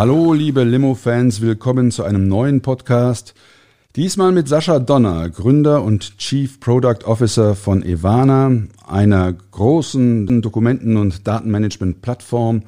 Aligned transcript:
Hallo, 0.00 0.32
liebe 0.32 0.64
Limo-Fans, 0.64 1.42
willkommen 1.42 1.90
zu 1.90 2.04
einem 2.04 2.26
neuen 2.26 2.62
Podcast. 2.62 3.34
Diesmal 3.96 4.32
mit 4.32 4.48
Sascha 4.48 4.78
Donner, 4.78 5.28
Gründer 5.28 5.82
und 5.82 6.16
Chief 6.16 6.58
Product 6.58 7.04
Officer 7.04 7.54
von 7.54 7.82
Evana, 7.82 8.50
einer 8.86 9.30
großen 9.34 10.40
Dokumenten- 10.40 10.96
und 10.96 11.28
Datenmanagement-Plattform. 11.28 12.62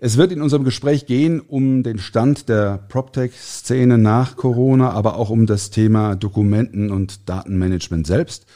Es 0.00 0.16
wird 0.16 0.32
in 0.32 0.40
unserem 0.40 0.64
Gespräch 0.64 1.04
gehen 1.04 1.40
um 1.40 1.82
den 1.82 1.98
Stand 1.98 2.48
der 2.48 2.78
PropTech-Szene 2.88 3.98
nach 3.98 4.36
Corona, 4.36 4.92
aber 4.92 5.16
auch 5.16 5.28
um 5.28 5.44
das 5.44 5.68
Thema 5.68 6.16
Dokumenten- 6.16 6.90
und 6.90 7.28
Datenmanagement 7.28 8.06
selbst. 8.06 8.46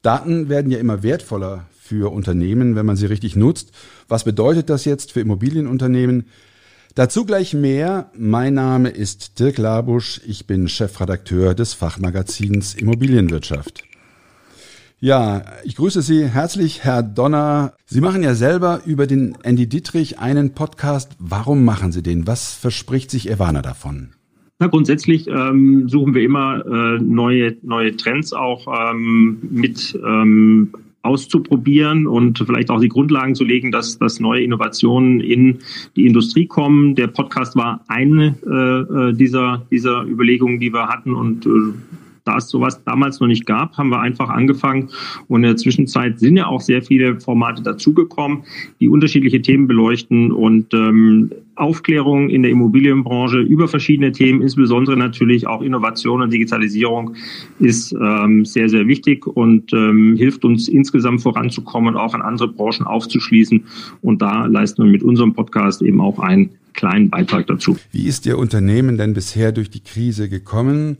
Daten 0.00 0.48
werden 0.48 0.72
ja 0.72 0.78
immer 0.78 1.02
wertvoller 1.02 1.66
für 1.78 2.10
Unternehmen, 2.10 2.74
wenn 2.74 2.86
man 2.86 2.96
sie 2.96 3.04
richtig 3.04 3.36
nutzt. 3.36 3.72
Was 4.08 4.24
bedeutet 4.24 4.70
das 4.70 4.86
jetzt 4.86 5.12
für 5.12 5.20
Immobilienunternehmen? 5.20 6.24
Dazu 6.96 7.26
gleich 7.26 7.52
mehr. 7.52 8.10
Mein 8.16 8.54
Name 8.54 8.88
ist 8.88 9.38
Dirk 9.38 9.58
Labusch. 9.58 10.18
Ich 10.26 10.46
bin 10.46 10.66
Chefredakteur 10.66 11.52
des 11.52 11.74
Fachmagazins 11.74 12.72
Immobilienwirtschaft. 12.72 13.84
Ja, 14.98 15.44
ich 15.62 15.76
grüße 15.76 16.00
Sie 16.00 16.24
herzlich, 16.24 16.84
Herr 16.84 17.02
Donner. 17.02 17.74
Sie 17.84 18.00
machen 18.00 18.22
ja 18.22 18.34
selber 18.34 18.80
über 18.86 19.06
den 19.06 19.36
Andy 19.42 19.68
Dietrich 19.68 20.20
einen 20.20 20.54
Podcast. 20.54 21.14
Warum 21.18 21.66
machen 21.66 21.92
Sie 21.92 22.02
den? 22.02 22.26
Was 22.26 22.54
verspricht 22.54 23.10
sich 23.10 23.28
Evana 23.28 23.60
davon? 23.60 24.14
Na, 24.58 24.68
grundsätzlich 24.68 25.26
ähm, 25.26 25.90
suchen 25.90 26.14
wir 26.14 26.22
immer 26.22 26.64
äh, 26.64 26.98
neue, 26.98 27.58
neue 27.60 27.94
Trends 27.98 28.32
auch 28.32 28.66
ähm, 28.68 29.36
mit 29.42 30.00
ähm, 30.02 30.72
auszuprobieren 31.06 32.06
und 32.06 32.38
vielleicht 32.38 32.70
auch 32.70 32.80
die 32.80 32.88
Grundlagen 32.88 33.34
zu 33.34 33.44
legen, 33.44 33.72
dass, 33.72 33.98
dass 33.98 34.20
neue 34.20 34.42
Innovationen 34.42 35.20
in 35.20 35.58
die 35.96 36.06
Industrie 36.06 36.46
kommen. 36.46 36.94
Der 36.94 37.06
Podcast 37.06 37.56
war 37.56 37.80
eine 37.88 38.36
äh, 38.46 39.10
äh 39.10 39.12
dieser, 39.12 39.62
dieser 39.70 40.02
Überlegungen, 40.02 40.60
die 40.60 40.72
wir 40.72 40.88
hatten 40.88 41.14
und 41.14 41.46
äh, 41.46 41.50
da 42.26 42.36
es 42.36 42.48
sowas 42.48 42.82
damals 42.84 43.20
noch 43.20 43.28
nicht 43.28 43.46
gab, 43.46 43.76
haben 43.78 43.90
wir 43.90 44.00
einfach 44.00 44.28
angefangen 44.28 44.90
und 45.28 45.44
in 45.44 45.48
der 45.48 45.56
Zwischenzeit 45.56 46.18
sind 46.18 46.36
ja 46.36 46.46
auch 46.46 46.60
sehr 46.60 46.82
viele 46.82 47.20
Formate 47.20 47.62
dazugekommen, 47.62 48.44
die 48.80 48.88
unterschiedliche 48.88 49.40
Themen 49.40 49.66
beleuchten 49.66 50.32
und 50.32 50.74
ähm, 50.74 51.30
Aufklärung 51.54 52.28
in 52.28 52.42
der 52.42 52.50
Immobilienbranche 52.50 53.38
über 53.38 53.68
verschiedene 53.68 54.12
Themen, 54.12 54.42
insbesondere 54.42 54.96
natürlich 54.96 55.46
auch 55.46 55.62
Innovation 55.62 56.20
und 56.20 56.32
Digitalisierung, 56.32 57.14
ist 57.58 57.92
ähm, 57.92 58.44
sehr, 58.44 58.68
sehr 58.68 58.86
wichtig 58.86 59.26
und 59.26 59.72
ähm, 59.72 60.16
hilft 60.16 60.44
uns 60.44 60.68
insgesamt 60.68 61.22
voranzukommen 61.22 61.94
und 61.94 62.00
auch 62.00 62.14
an 62.14 62.22
andere 62.22 62.48
Branchen 62.48 62.86
aufzuschließen. 62.86 63.64
Und 64.02 64.20
da 64.20 64.46
leisten 64.46 64.84
wir 64.84 64.90
mit 64.90 65.02
unserem 65.02 65.32
Podcast 65.32 65.80
eben 65.82 66.00
auch 66.00 66.18
einen 66.18 66.50
kleinen 66.74 67.08
Beitrag 67.08 67.46
dazu. 67.46 67.76
Wie 67.90 68.06
ist 68.06 68.26
Ihr 68.26 68.38
Unternehmen 68.38 68.98
denn 68.98 69.14
bisher 69.14 69.52
durch 69.52 69.70
die 69.70 69.80
Krise 69.80 70.28
gekommen? 70.28 70.98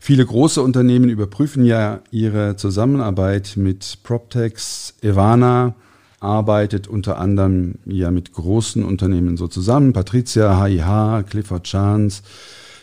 Viele 0.00 0.24
große 0.24 0.62
Unternehmen 0.62 1.08
überprüfen 1.08 1.64
ja 1.64 2.00
ihre 2.10 2.56
Zusammenarbeit 2.56 3.54
mit 3.56 3.98
PropTechs. 4.04 4.94
Evana 5.02 5.74
arbeitet 6.20 6.88
unter 6.88 7.18
anderem 7.18 7.76
ja 7.84 8.10
mit 8.10 8.32
großen 8.32 8.84
Unternehmen 8.84 9.36
so 9.36 9.48
zusammen. 9.48 9.92
Patricia, 9.92 10.64
HIH, 10.64 11.24
Clifford 11.28 11.64
Chance, 11.64 12.22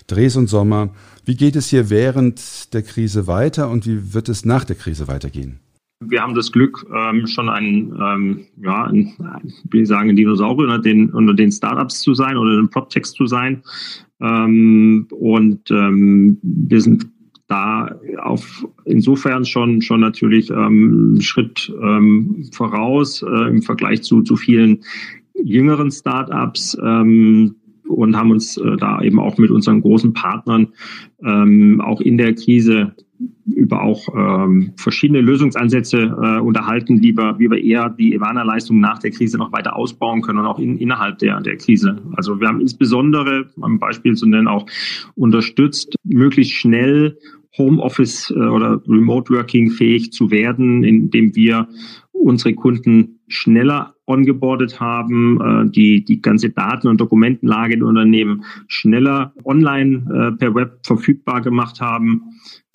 Dres 0.08 0.36
und 0.36 0.48
Sommer. 0.48 0.90
Wie 1.26 1.36
geht 1.36 1.56
es 1.56 1.68
hier 1.68 1.90
während 1.90 2.74
der 2.74 2.84
Krise 2.84 3.28
weiter 3.28 3.70
und 3.70 3.86
wie 3.88 4.14
wird 4.14 4.30
es 4.30 4.46
nach 4.46 4.64
der 4.64 4.76
Krise 4.76 5.08
weitergehen? 5.08 5.60
Wir 6.02 6.22
haben 6.22 6.36
das 6.36 6.52
Glück, 6.52 6.86
ähm, 6.94 7.26
schon 7.26 7.50
ein, 7.50 7.94
ähm, 8.00 8.46
ja, 8.62 8.84
ein, 8.84 9.14
will 9.70 9.86
sagen, 9.86 10.10
ein 10.10 10.16
Dinosaurier 10.16 10.68
unter 10.68 10.80
den, 10.80 11.10
unter 11.12 11.34
den 11.34 11.52
Startups 11.52 12.02
zu 12.02 12.14
sein 12.14 12.38
oder 12.38 12.58
den 12.58 12.70
PropTechs 12.70 13.14
zu 13.14 13.26
sein. 13.28 13.64
Ähm, 14.20 15.08
und 15.12 15.72
ähm, 15.72 16.38
wir 16.42 16.82
sind 16.82 17.08
da 17.48 17.96
auf 18.24 18.66
insofern 18.86 19.46
schon 19.46 19.82
schon 19.82 20.00
natürlich 20.00 20.50
ähm, 20.50 21.14
einen 21.14 21.22
Schritt 21.22 21.72
ähm, 21.82 22.50
voraus 22.52 23.22
äh, 23.22 23.50
im 23.50 23.62
Vergleich 23.62 24.02
zu 24.02 24.24
zu 24.24 24.36
vielen 24.36 24.84
jüngeren 25.36 25.92
Startups 25.92 26.76
ähm, 26.84 27.56
und 27.88 28.18
haben 28.18 28.32
uns 28.32 28.58
äh, 28.58 28.78
da 28.78 29.02
eben 29.02 29.20
auch 29.20 29.38
mit 29.38 29.52
unseren 29.52 29.82
großen 29.82 30.14
Partnern 30.14 30.70
ähm, 31.24 31.82
auch 31.82 32.02
in 32.02 32.18
der 32.18 32.34
Krise 32.34 32.96
über 33.46 33.82
auch 33.82 34.08
ähm, 34.14 34.74
verschiedene 34.76 35.22
Lösungsansätze 35.22 35.98
äh, 35.98 36.40
unterhalten, 36.40 37.02
wie 37.02 37.16
wir, 37.16 37.40
wie 37.40 37.50
wir 37.50 37.64
eher 37.64 37.90
die 37.90 38.14
Evana-Leistung 38.14 38.80
nach 38.80 39.00
der 39.00 39.12
Krise 39.12 39.38
noch 39.38 39.52
weiter 39.52 39.76
ausbauen 39.76 40.22
können 40.22 40.40
und 40.40 40.46
auch 40.46 40.60
in, 40.60 40.78
innerhalb 40.78 41.20
der, 41.20 41.40
der 41.42 41.58
Krise. 41.58 42.02
Also 42.16 42.40
wir 42.40 42.48
haben 42.48 42.60
insbesondere, 42.60 43.48
ein 43.62 43.80
Beispiel 43.80 44.16
zu 44.16 44.26
nennen, 44.28 44.48
auch 44.48 44.66
unterstützt, 45.16 45.96
möglichst 46.04 46.54
schnell 46.54 47.18
Homeoffice 47.58 48.32
äh, 48.32 48.40
oder 48.40 48.82
Remote 48.88 49.34
Working 49.34 49.72
fähig 49.72 50.12
zu 50.12 50.32
werden, 50.32 50.84
indem 50.84 51.36
wir 51.36 51.68
unsere 52.12 52.54
Kunden 52.54 53.20
schneller 53.28 53.95
ongeboardet 54.08 54.80
haben, 54.80 55.40
äh, 55.42 55.70
die 55.70 56.04
die 56.04 56.22
ganze 56.22 56.50
Daten- 56.50 56.88
und 56.88 57.02
Dokumentenlage 57.02 57.74
in 57.74 57.84
Unternehmen 57.84 58.44
schneller 58.68 59.34
online 59.44 60.06
äh, 60.14 60.38
per 60.38 60.54
Web 60.56 60.80
verfügbar 60.84 61.42
gemacht 61.42 61.82
haben. 61.82 62.24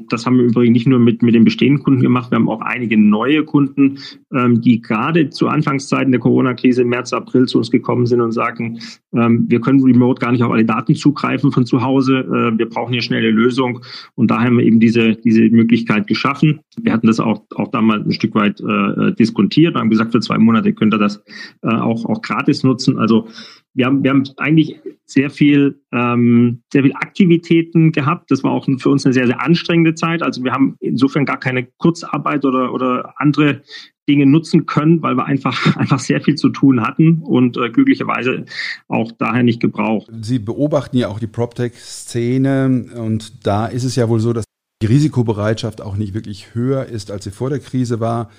Das 0.08 0.24
haben 0.24 0.38
wir 0.38 0.44
übrigens 0.44 0.72
nicht 0.72 0.86
nur 0.86 0.98
mit, 0.98 1.22
mit 1.22 1.34
den 1.34 1.44
bestehenden 1.44 1.82
Kunden 1.82 2.00
gemacht, 2.00 2.30
wir 2.30 2.36
haben 2.36 2.48
auch 2.48 2.62
einige 2.62 2.96
neue 2.96 3.44
Kunden, 3.44 3.98
ähm, 4.34 4.60
die 4.60 4.80
gerade 4.80 5.30
zu 5.30 5.48
Anfangszeiten 5.48 6.10
der 6.10 6.20
Corona-Krise 6.20 6.82
im 6.82 6.88
März, 6.88 7.12
April 7.12 7.46
zu 7.46 7.58
uns 7.58 7.70
gekommen 7.70 8.06
sind 8.06 8.20
und 8.20 8.32
sagen, 8.32 8.80
ähm, 9.12 9.44
wir 9.48 9.60
können 9.60 9.82
remote 9.82 10.20
gar 10.20 10.32
nicht 10.32 10.42
auf 10.42 10.52
alle 10.52 10.64
Daten 10.64 10.94
zugreifen 10.94 11.52
von 11.52 11.66
zu 11.66 11.82
Hause, 11.82 12.20
äh, 12.20 12.58
wir 12.58 12.68
brauchen 12.68 12.92
hier 12.92 13.02
schnelle 13.02 13.30
Lösung 13.30 13.80
und 14.14 14.30
da 14.30 14.40
haben 14.40 14.58
wir 14.58 14.64
eben 14.64 14.80
diese, 14.80 15.16
diese 15.16 15.42
Möglichkeit 15.50 16.06
geschaffen. 16.06 16.60
Wir 16.80 16.92
hatten 16.92 17.06
das 17.06 17.20
auch, 17.20 17.42
auch 17.54 17.68
damals 17.68 18.06
ein 18.06 18.12
Stück 18.12 18.34
weit 18.34 18.60
äh, 18.60 19.12
diskontiert 19.14 19.74
und 19.74 19.80
haben 19.80 19.90
gesagt, 19.90 20.12
für 20.12 20.20
zwei 20.20 20.38
Monate 20.38 20.72
könnt 20.72 20.94
ihr 20.94 20.98
das 20.98 21.19
äh, 21.62 21.68
auch, 21.68 22.04
auch 22.04 22.22
gratis 22.22 22.62
nutzen. 22.62 22.98
Also 22.98 23.28
wir 23.74 23.86
haben, 23.86 24.02
wir 24.02 24.10
haben 24.10 24.24
eigentlich 24.36 24.80
sehr 25.04 25.30
viel, 25.30 25.80
ähm, 25.92 26.62
sehr 26.72 26.82
viel 26.82 26.92
Aktivitäten 26.94 27.92
gehabt. 27.92 28.30
Das 28.30 28.42
war 28.42 28.52
auch 28.52 28.66
für 28.78 28.88
uns 28.88 29.04
eine 29.04 29.12
sehr, 29.12 29.26
sehr 29.26 29.40
anstrengende 29.40 29.94
Zeit. 29.94 30.22
Also 30.22 30.42
wir 30.42 30.52
haben 30.52 30.76
insofern 30.80 31.24
gar 31.24 31.38
keine 31.38 31.66
Kurzarbeit 31.78 32.44
oder, 32.44 32.72
oder 32.72 33.14
andere 33.16 33.62
Dinge 34.08 34.26
nutzen 34.26 34.66
können, 34.66 35.02
weil 35.02 35.14
wir 35.14 35.24
einfach, 35.24 35.76
einfach 35.76 36.00
sehr 36.00 36.20
viel 36.20 36.34
zu 36.34 36.48
tun 36.48 36.82
hatten 36.82 37.20
und 37.22 37.56
äh, 37.56 37.70
glücklicherweise 37.70 38.44
auch 38.88 39.12
daher 39.12 39.44
nicht 39.44 39.60
gebraucht. 39.60 40.10
Sie 40.20 40.40
beobachten 40.40 40.96
ja 40.96 41.08
auch 41.08 41.20
die 41.20 41.28
PropTech-Szene 41.28 42.86
und 42.96 43.46
da 43.46 43.66
ist 43.66 43.84
es 43.84 43.94
ja 43.96 44.08
wohl 44.08 44.20
so, 44.20 44.32
dass 44.32 44.44
die 44.82 44.86
Risikobereitschaft 44.86 45.80
auch 45.80 45.96
nicht 45.96 46.14
wirklich 46.14 46.54
höher 46.54 46.86
ist, 46.86 47.10
als 47.10 47.24
sie 47.24 47.30
vor 47.30 47.50
der 47.50 47.60
Krise 47.60 48.00
war. 48.00 48.30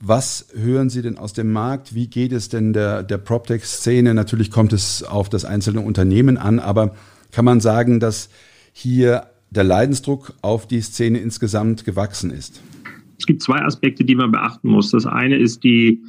Was 0.00 0.46
hören 0.54 0.90
Sie 0.90 1.02
denn 1.02 1.18
aus 1.18 1.32
dem 1.32 1.50
Markt? 1.50 1.94
Wie 1.94 2.06
geht 2.06 2.32
es 2.32 2.48
denn 2.48 2.72
der, 2.72 3.02
der 3.02 3.18
PropTech-Szene? 3.18 4.14
Natürlich 4.14 4.50
kommt 4.50 4.72
es 4.72 5.02
auf 5.02 5.28
das 5.28 5.44
einzelne 5.44 5.80
Unternehmen 5.80 6.36
an, 6.38 6.60
aber 6.60 6.94
kann 7.32 7.44
man 7.44 7.60
sagen, 7.60 7.98
dass 7.98 8.28
hier 8.72 9.26
der 9.50 9.64
Leidensdruck 9.64 10.34
auf 10.40 10.68
die 10.68 10.80
Szene 10.82 11.18
insgesamt 11.18 11.84
gewachsen 11.84 12.30
ist? 12.30 12.62
Es 13.18 13.26
gibt 13.26 13.42
zwei 13.42 13.60
Aspekte, 13.60 14.04
die 14.04 14.14
man 14.14 14.30
beachten 14.30 14.68
muss. 14.68 14.92
Das 14.92 15.04
eine 15.04 15.36
ist 15.36 15.64
die, 15.64 16.00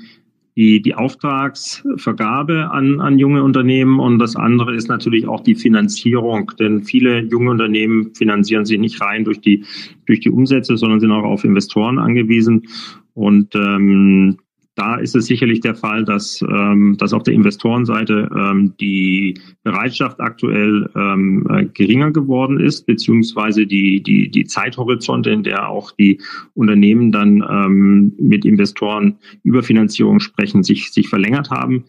die, 0.60 0.82
die 0.82 0.94
Auftragsvergabe 0.94 2.70
an, 2.70 3.00
an 3.00 3.18
junge 3.18 3.44
Unternehmen 3.44 3.98
und 4.02 4.20
das 4.20 4.36
andere 4.36 4.76
ist 4.76 4.90
natürlich 4.90 5.26
auch 5.26 5.40
die 5.40 5.56
Finanzierung, 5.56 6.52
denn 6.60 6.84
viele 6.84 7.22
junge 7.22 7.52
Unternehmen 7.52 8.14
finanzieren 8.14 8.66
sich 8.66 8.78
nicht 8.78 9.00
rein 9.00 9.24
durch 9.24 9.40
die, 9.40 9.64
durch 10.06 10.20
die 10.20 10.30
Umsätze, 10.30 10.76
sondern 10.76 11.00
sind 11.00 11.14
auch 11.14 11.24
auf 11.24 11.46
Investoren 11.46 11.98
angewiesen. 11.98 12.68
Und 13.14 13.56
ähm, 13.56 14.38
da 14.80 14.96
ist 14.96 15.14
es 15.14 15.26
sicherlich 15.26 15.60
der 15.60 15.76
Fall, 15.76 16.06
dass, 16.06 16.42
ähm, 16.42 16.96
dass 16.98 17.12
auf 17.12 17.24
der 17.24 17.34
Investorenseite 17.34 18.30
ähm, 18.34 18.76
die 18.80 19.38
Bereitschaft 19.64 20.22
aktuell 20.22 20.90
ähm, 20.96 21.46
äh, 21.50 21.66
geringer 21.66 22.12
geworden 22.12 22.62
ist, 22.62 22.86
beziehungsweise 22.86 23.68
die, 23.68 24.02
die, 24.02 24.30
die 24.32 24.46
Zeithorizonte, 24.46 25.32
in 25.32 25.44
der 25.44 25.68
auch 25.68 25.92
die 25.92 26.22
Unternehmen 26.54 27.12
dann 27.12 27.44
ähm, 27.50 28.14
mit 28.18 28.46
Investoren 28.46 29.18
über 29.44 29.64
Finanzierung 29.64 30.22
sprechen, 30.22 30.64
sich, 30.64 30.92
sich 30.92 31.10
verlängert 31.10 31.50
haben. 31.50 31.84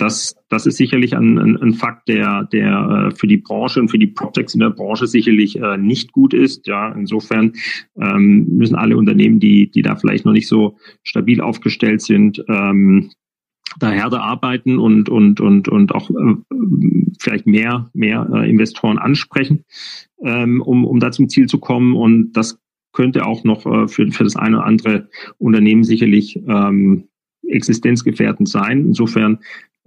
Das, 0.00 0.34
das 0.48 0.66
ist 0.66 0.76
sicherlich 0.76 1.16
ein, 1.16 1.38
ein, 1.38 1.56
ein 1.58 1.74
Fakt, 1.74 2.08
der, 2.08 2.44
der 2.44 3.10
äh, 3.10 3.14
für 3.14 3.26
die 3.26 3.36
Branche 3.36 3.80
und 3.80 3.90
für 3.90 3.98
die 3.98 4.06
PropTechs 4.06 4.54
in 4.54 4.60
der 4.60 4.70
Branche 4.70 5.06
sicherlich 5.06 5.56
äh, 5.56 5.76
nicht 5.76 6.12
gut 6.12 6.32
ist. 6.32 6.66
Ja, 6.66 6.92
insofern 6.92 7.52
ähm, 8.00 8.46
müssen 8.56 8.76
alle 8.76 8.96
Unternehmen, 8.96 9.40
die, 9.40 9.70
die 9.70 9.82
da 9.82 9.96
vielleicht 9.96 10.24
noch 10.24 10.32
nicht 10.32 10.48
so 10.48 10.78
stabil 11.02 11.40
aufgestellt 11.40 12.00
sind, 12.00 12.42
ähm, 12.48 13.10
da 13.78 13.90
härter 13.90 14.22
arbeiten 14.22 14.78
und 14.78 15.08
und 15.08 15.40
und 15.40 15.68
und 15.68 15.94
auch 15.94 16.10
äh, 16.10 16.34
vielleicht 17.20 17.46
mehr 17.46 17.88
mehr 17.92 18.28
äh, 18.32 18.50
Investoren 18.50 18.98
ansprechen, 18.98 19.64
ähm, 20.24 20.60
um 20.60 20.84
um 20.84 20.98
da 20.98 21.12
zum 21.12 21.28
Ziel 21.28 21.46
zu 21.46 21.58
kommen 21.58 21.94
und 21.94 22.32
das 22.32 22.58
könnte 22.92 23.26
auch 23.26 23.44
noch 23.44 23.66
äh, 23.66 23.86
für 23.86 24.10
für 24.10 24.24
das 24.24 24.34
eine 24.34 24.56
oder 24.56 24.66
andere 24.66 25.08
Unternehmen 25.38 25.84
sicherlich 25.84 26.36
ähm, 26.48 27.04
existenzgefährdend 27.50 28.48
sein. 28.48 28.86
Insofern 28.86 29.38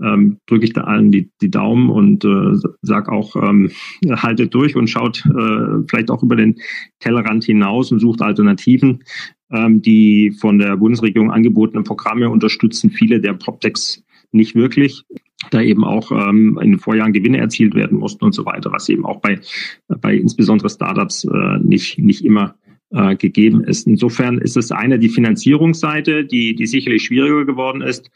ähm, 0.01 0.37
drücke 0.47 0.65
ich 0.65 0.73
da 0.73 0.81
allen 0.81 1.11
die, 1.11 1.29
die 1.41 1.51
Daumen 1.51 1.89
und 1.89 2.25
äh, 2.25 2.57
sag 2.81 3.09
auch, 3.09 3.35
ähm, 3.35 3.71
haltet 4.09 4.53
durch 4.53 4.75
und 4.75 4.89
schaut 4.89 5.23
äh, 5.25 5.83
vielleicht 5.87 6.09
auch 6.09 6.23
über 6.23 6.35
den 6.35 6.55
Tellerrand 6.99 7.43
hinaus 7.43 7.91
und 7.91 7.99
sucht 7.99 8.21
Alternativen. 8.21 9.03
Ähm, 9.51 9.83
die 9.83 10.31
von 10.31 10.57
der 10.57 10.77
Bundesregierung 10.77 11.31
angebotenen 11.31 11.83
Programme 11.83 12.29
unterstützen 12.29 12.89
viele 12.89 13.21
der 13.21 13.33
PropTechs 13.33 14.03
nicht 14.31 14.55
wirklich, 14.55 15.03
da 15.51 15.61
eben 15.61 15.83
auch 15.83 16.11
ähm, 16.11 16.57
in 16.59 16.71
den 16.71 16.79
Vorjahren 16.79 17.13
Gewinne 17.13 17.37
erzielt 17.37 17.75
werden 17.75 17.99
mussten 17.99 18.25
und 18.25 18.33
so 18.33 18.45
weiter, 18.45 18.71
was 18.71 18.89
eben 18.89 19.05
auch 19.05 19.21
bei, 19.21 19.39
bei 19.87 20.15
insbesondere 20.15 20.69
Startups 20.69 21.25
äh, 21.25 21.59
nicht, 21.59 21.99
nicht 21.99 22.25
immer 22.25 22.55
äh, 22.93 23.15
gegeben 23.15 23.63
ist. 23.63 23.87
Insofern 23.87 24.37
ist 24.37 24.55
es 24.55 24.71
eine 24.71 24.99
die 24.99 25.09
Finanzierungsseite, 25.09 26.25
die, 26.25 26.55
die 26.55 26.65
sicherlich 26.65 27.03
schwieriger 27.03 27.45
geworden 27.45 27.81
ist 27.81 28.09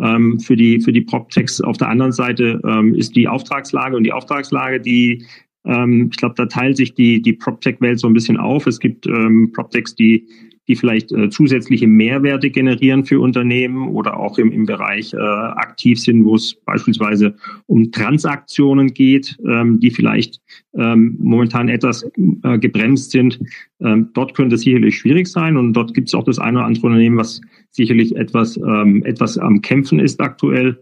ähm, 0.00 0.40
für 0.40 0.56
die 0.56 0.80
für 0.80 0.92
die 0.92 1.02
PropTechs. 1.02 1.60
Auf 1.60 1.76
der 1.76 1.88
anderen 1.88 2.12
Seite 2.12 2.60
ähm, 2.66 2.94
ist 2.94 3.16
die 3.16 3.28
Auftragslage 3.28 3.96
und 3.96 4.04
die 4.04 4.12
Auftragslage, 4.12 4.80
die 4.80 5.24
ähm, 5.64 6.08
ich 6.10 6.16
glaube, 6.16 6.34
da 6.36 6.46
teilt 6.46 6.76
sich 6.76 6.94
die 6.94 7.22
die 7.22 7.32
PropTech-Welt 7.32 7.98
so 7.98 8.06
ein 8.06 8.14
bisschen 8.14 8.36
auf. 8.36 8.66
Es 8.66 8.80
gibt 8.80 9.06
ähm, 9.06 9.50
PropTechs, 9.52 9.94
die 9.94 10.26
die 10.68 10.76
vielleicht 10.76 11.12
äh, 11.12 11.28
zusätzliche 11.28 11.86
Mehrwerte 11.86 12.50
generieren 12.50 13.04
für 13.04 13.20
Unternehmen 13.20 13.88
oder 13.88 14.18
auch 14.18 14.38
im, 14.38 14.50
im 14.50 14.66
Bereich 14.66 15.12
äh, 15.12 15.18
aktiv 15.18 16.00
sind, 16.00 16.24
wo 16.24 16.36
es 16.36 16.54
beispielsweise 16.64 17.34
um 17.66 17.92
Transaktionen 17.92 18.94
geht, 18.94 19.38
ähm, 19.46 19.80
die 19.80 19.90
vielleicht 19.90 20.40
ähm, 20.74 21.16
momentan 21.18 21.68
etwas 21.68 22.08
äh, 22.42 22.58
gebremst 22.58 23.10
sind. 23.10 23.38
Ähm, 23.80 24.10
dort 24.14 24.34
könnte 24.34 24.54
es 24.54 24.62
sicherlich 24.62 24.98
schwierig 24.98 25.26
sein 25.26 25.56
und 25.56 25.74
dort 25.74 25.94
gibt 25.94 26.08
es 26.08 26.14
auch 26.14 26.24
das 26.24 26.38
eine 26.38 26.58
oder 26.58 26.66
andere 26.66 26.86
Unternehmen, 26.86 27.18
was 27.18 27.40
sicherlich 27.70 28.16
etwas, 28.16 28.56
ähm, 28.56 29.04
etwas 29.04 29.36
am 29.36 29.60
Kämpfen 29.60 29.98
ist 29.98 30.20
aktuell. 30.20 30.78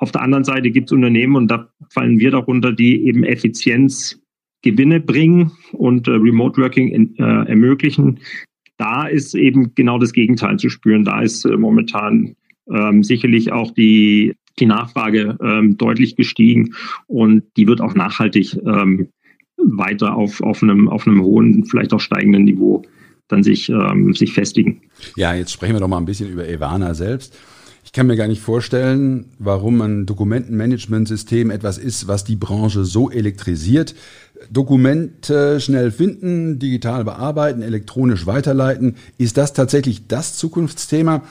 Auf 0.00 0.12
der 0.12 0.22
anderen 0.22 0.44
Seite 0.44 0.70
gibt 0.70 0.88
es 0.88 0.92
Unternehmen 0.92 1.36
und 1.36 1.50
da 1.50 1.68
fallen 1.90 2.18
wir 2.18 2.30
darunter, 2.30 2.72
die 2.72 3.06
eben 3.06 3.24
Effizienz 3.24 4.20
Gewinne 4.62 5.00
bringen 5.00 5.52
und 5.72 6.08
äh, 6.08 6.12
Remote 6.12 6.60
Working 6.60 6.88
in, 6.88 7.16
äh, 7.18 7.48
ermöglichen, 7.48 8.18
da 8.78 9.06
ist 9.06 9.34
eben 9.34 9.74
genau 9.74 9.98
das 9.98 10.12
Gegenteil 10.12 10.56
zu 10.58 10.70
spüren. 10.70 11.04
Da 11.04 11.20
ist 11.20 11.44
äh, 11.44 11.56
momentan 11.56 12.36
ähm, 12.72 13.02
sicherlich 13.02 13.52
auch 13.52 13.72
die, 13.72 14.36
die 14.58 14.66
Nachfrage 14.66 15.36
ähm, 15.42 15.76
deutlich 15.76 16.16
gestiegen 16.16 16.74
und 17.06 17.42
die 17.56 17.66
wird 17.66 17.80
auch 17.80 17.94
nachhaltig 17.94 18.56
ähm, 18.64 19.08
weiter 19.56 20.16
auf, 20.16 20.40
auf, 20.40 20.62
einem, 20.62 20.88
auf 20.88 21.06
einem 21.06 21.22
hohen, 21.22 21.64
vielleicht 21.64 21.92
auch 21.92 22.00
steigenden 22.00 22.44
Niveau 22.44 22.84
dann 23.26 23.42
sich, 23.42 23.68
ähm, 23.68 24.14
sich 24.14 24.32
festigen. 24.32 24.80
Ja, 25.16 25.34
jetzt 25.34 25.52
sprechen 25.52 25.74
wir 25.74 25.80
doch 25.80 25.88
mal 25.88 25.98
ein 25.98 26.06
bisschen 26.06 26.32
über 26.32 26.48
Evana 26.48 26.94
selbst. 26.94 27.38
Ich 27.88 27.92
kann 27.92 28.06
mir 28.06 28.16
gar 28.16 28.28
nicht 28.28 28.42
vorstellen, 28.42 29.30
warum 29.38 29.80
ein 29.80 30.04
Dokumentenmanagementsystem 30.04 31.50
etwas 31.50 31.78
ist, 31.78 32.06
was 32.06 32.22
die 32.22 32.36
Branche 32.36 32.84
so 32.84 33.10
elektrisiert. 33.10 33.94
Dokumente 34.50 35.58
schnell 35.58 35.90
finden, 35.90 36.58
digital 36.58 37.04
bearbeiten, 37.04 37.62
elektronisch 37.62 38.26
weiterleiten. 38.26 38.96
Ist 39.16 39.38
das 39.38 39.54
tatsächlich 39.54 40.06
das 40.06 40.36
Zukunftsthema? 40.36 41.22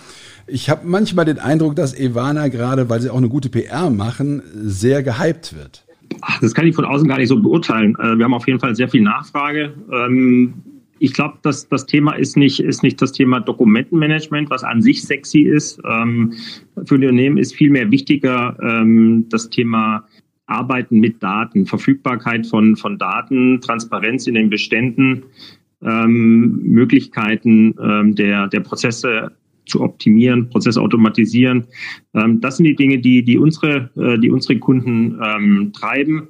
Ich 0.47 0.71
habe 0.71 0.87
manchmal 0.87 1.25
den 1.25 1.37
Eindruck, 1.37 1.75
dass 1.75 1.93
Evana 1.93 2.47
gerade, 2.47 2.89
weil 2.89 3.01
sie 3.01 3.11
auch 3.11 3.17
eine 3.17 3.29
gute 3.29 3.49
PR 3.49 3.91
machen, 3.91 4.41
sehr 4.55 5.03
gehypt 5.03 5.55
wird. 5.55 5.85
Das 6.41 6.55
kann 6.55 6.65
ich 6.65 6.73
von 6.73 6.85
außen 6.85 7.07
gar 7.07 7.19
nicht 7.19 7.29
so 7.29 7.39
beurteilen. 7.39 7.95
Äh, 7.99 8.17
wir 8.17 8.25
haben 8.25 8.33
auf 8.33 8.47
jeden 8.47 8.59
Fall 8.59 8.75
sehr 8.75 8.89
viel 8.89 9.01
Nachfrage. 9.01 9.75
Ich 10.99 11.13
glaube, 11.13 11.37
dass 11.41 11.67
das 11.67 11.85
Thema 11.85 12.13
ist 12.13 12.37
nicht, 12.37 12.59
ist 12.59 12.83
nicht 12.83 13.01
das 13.01 13.11
Thema 13.11 13.39
Dokumentenmanagement, 13.39 14.49
was 14.49 14.63
an 14.63 14.81
sich 14.81 15.03
sexy 15.03 15.41
ist. 15.41 15.79
Ähm, 15.87 16.33
für 16.85 16.95
Unternehmen 16.95 17.37
ist 17.37 17.55
vielmehr 17.55 17.91
wichtiger 17.91 18.57
ähm, 18.61 19.25
das 19.29 19.49
Thema 19.49 20.05
Arbeiten 20.47 20.99
mit 20.99 21.21
Daten, 21.21 21.65
Verfügbarkeit 21.65 22.47
von, 22.47 22.75
von 22.77 22.97
Daten, 22.97 23.61
Transparenz 23.61 24.27
in 24.27 24.35
den 24.35 24.49
Beständen, 24.49 25.23
ähm, 25.83 26.61
Möglichkeiten 26.63 27.75
ähm, 27.81 28.15
der, 28.15 28.47
der 28.47 28.61
Prozesse 28.61 29.31
zu 29.65 29.81
optimieren, 29.81 30.49
Prozesse 30.49 30.81
automatisieren. 30.81 31.65
Ähm, 32.13 32.41
das 32.41 32.57
sind 32.57 32.65
die 32.65 32.75
Dinge, 32.75 32.99
die, 32.99 33.23
die, 33.23 33.37
unsere, 33.37 33.89
äh, 33.97 34.17
die 34.17 34.31
unsere 34.31 34.57
Kunden 34.57 35.19
ähm, 35.21 35.71
treiben. 35.73 36.29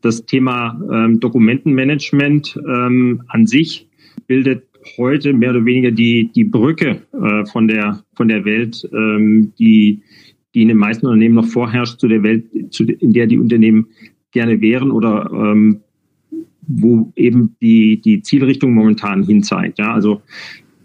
Das 0.00 0.26
Thema 0.26 0.80
ähm, 0.92 1.20
Dokumentenmanagement 1.20 2.58
ähm, 2.68 3.22
an 3.28 3.46
sich 3.46 3.88
bildet 4.32 4.62
heute 4.96 5.34
mehr 5.34 5.50
oder 5.50 5.66
weniger 5.66 5.90
die, 5.90 6.30
die 6.34 6.44
Brücke 6.44 7.02
äh, 7.12 7.44
von, 7.52 7.68
der, 7.68 8.02
von 8.14 8.28
der 8.28 8.46
Welt, 8.46 8.88
ähm, 8.94 9.52
die, 9.58 10.00
die 10.54 10.62
in 10.62 10.68
den 10.68 10.78
meisten 10.78 11.04
Unternehmen 11.04 11.34
noch 11.34 11.44
vorherrscht 11.44 12.00
zu 12.00 12.08
der 12.08 12.22
Welt, 12.22 12.46
zu, 12.70 12.84
in 12.84 13.12
der 13.12 13.26
die 13.26 13.38
Unternehmen 13.38 13.88
gerne 14.30 14.58
wären 14.62 14.90
oder 14.90 15.30
ähm, 15.30 15.80
wo 16.62 17.12
eben 17.14 17.56
die, 17.60 18.00
die 18.00 18.22
Zielrichtung 18.22 18.72
momentan 18.72 19.22
hin 19.22 19.42
zeigt. 19.42 19.78
Ja, 19.78 19.92
also 19.92 20.22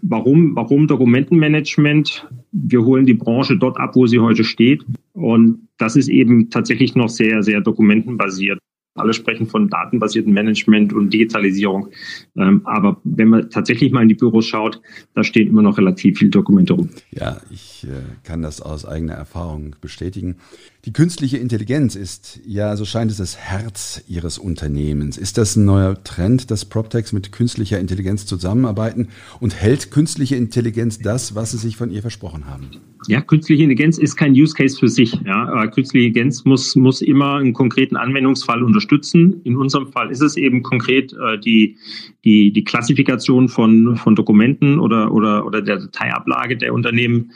warum, 0.02 0.54
warum 0.54 0.86
Dokumentenmanagement? 0.86 2.28
Wir 2.52 2.84
holen 2.84 3.06
die 3.06 3.14
Branche 3.14 3.56
dort 3.56 3.78
ab, 3.78 3.96
wo 3.96 4.06
sie 4.06 4.18
heute 4.18 4.44
steht. 4.44 4.84
Und 5.14 5.68
das 5.78 5.96
ist 5.96 6.08
eben 6.08 6.50
tatsächlich 6.50 6.94
noch 6.94 7.08
sehr, 7.08 7.42
sehr 7.42 7.62
dokumentenbasiert. 7.62 8.58
Alle 8.98 9.12
sprechen 9.12 9.46
von 9.46 9.68
datenbasiertem 9.68 10.32
Management 10.32 10.92
und 10.92 11.12
Digitalisierung. 11.12 11.88
Ähm, 12.36 12.62
aber 12.64 13.00
wenn 13.04 13.28
man 13.28 13.50
tatsächlich 13.50 13.92
mal 13.92 14.02
in 14.02 14.08
die 14.08 14.14
Büros 14.14 14.46
schaut, 14.46 14.80
da 15.14 15.24
stehen 15.24 15.48
immer 15.48 15.62
noch 15.62 15.78
relativ 15.78 16.18
viele 16.18 16.30
Dokumente 16.30 16.74
rum. 16.74 16.88
Ja, 17.10 17.40
ich 17.50 17.84
äh, 17.84 18.02
kann 18.24 18.42
das 18.42 18.60
aus 18.60 18.84
eigener 18.84 19.14
Erfahrung 19.14 19.76
bestätigen. 19.80 20.36
Die 20.84 20.92
künstliche 20.92 21.36
Intelligenz 21.36 21.96
ist 21.96 22.40
ja, 22.46 22.76
so 22.76 22.84
scheint 22.84 23.10
es, 23.10 23.18
das 23.18 23.36
Herz 23.36 24.02
Ihres 24.08 24.38
Unternehmens. 24.38 25.18
Ist 25.18 25.36
das 25.36 25.56
ein 25.56 25.64
neuer 25.64 26.02
Trend, 26.02 26.50
dass 26.50 26.64
PropTechs 26.64 27.12
mit 27.12 27.32
künstlicher 27.32 27.78
Intelligenz 27.78 28.26
zusammenarbeiten? 28.26 29.08
Und 29.40 29.54
hält 29.54 29.90
künstliche 29.90 30.36
Intelligenz 30.36 30.98
das, 30.98 31.34
was 31.34 31.50
Sie 31.50 31.58
sich 31.58 31.76
von 31.76 31.90
ihr 31.90 32.00
versprochen 32.00 32.46
haben? 32.46 32.70
Ja, 33.06 33.20
künstliche 33.20 33.62
Intelligenz 33.62 33.98
ist 33.98 34.16
kein 34.16 34.32
Use 34.32 34.54
Case 34.54 34.78
für 34.78 34.88
sich. 34.88 35.12
Ja. 35.24 35.66
Künstliche 35.66 36.06
Intelligenz 36.06 36.44
muss, 36.44 36.74
muss 36.74 37.02
immer 37.02 37.36
einen 37.36 37.52
konkreten 37.52 37.96
Anwendungsfall 37.96 38.62
unterstützen. 38.62 38.87
In 39.44 39.56
unserem 39.56 39.88
Fall 39.88 40.10
ist 40.10 40.22
es 40.22 40.36
eben 40.36 40.62
konkret 40.62 41.12
äh, 41.12 41.38
die, 41.38 41.76
die, 42.24 42.52
die 42.52 42.64
Klassifikation 42.64 43.48
von, 43.48 43.96
von 43.96 44.14
Dokumenten 44.14 44.78
oder, 44.78 45.12
oder, 45.12 45.46
oder 45.46 45.62
der 45.62 45.78
Dateiablage 45.78 46.56
der 46.56 46.74
Unternehmen 46.74 47.32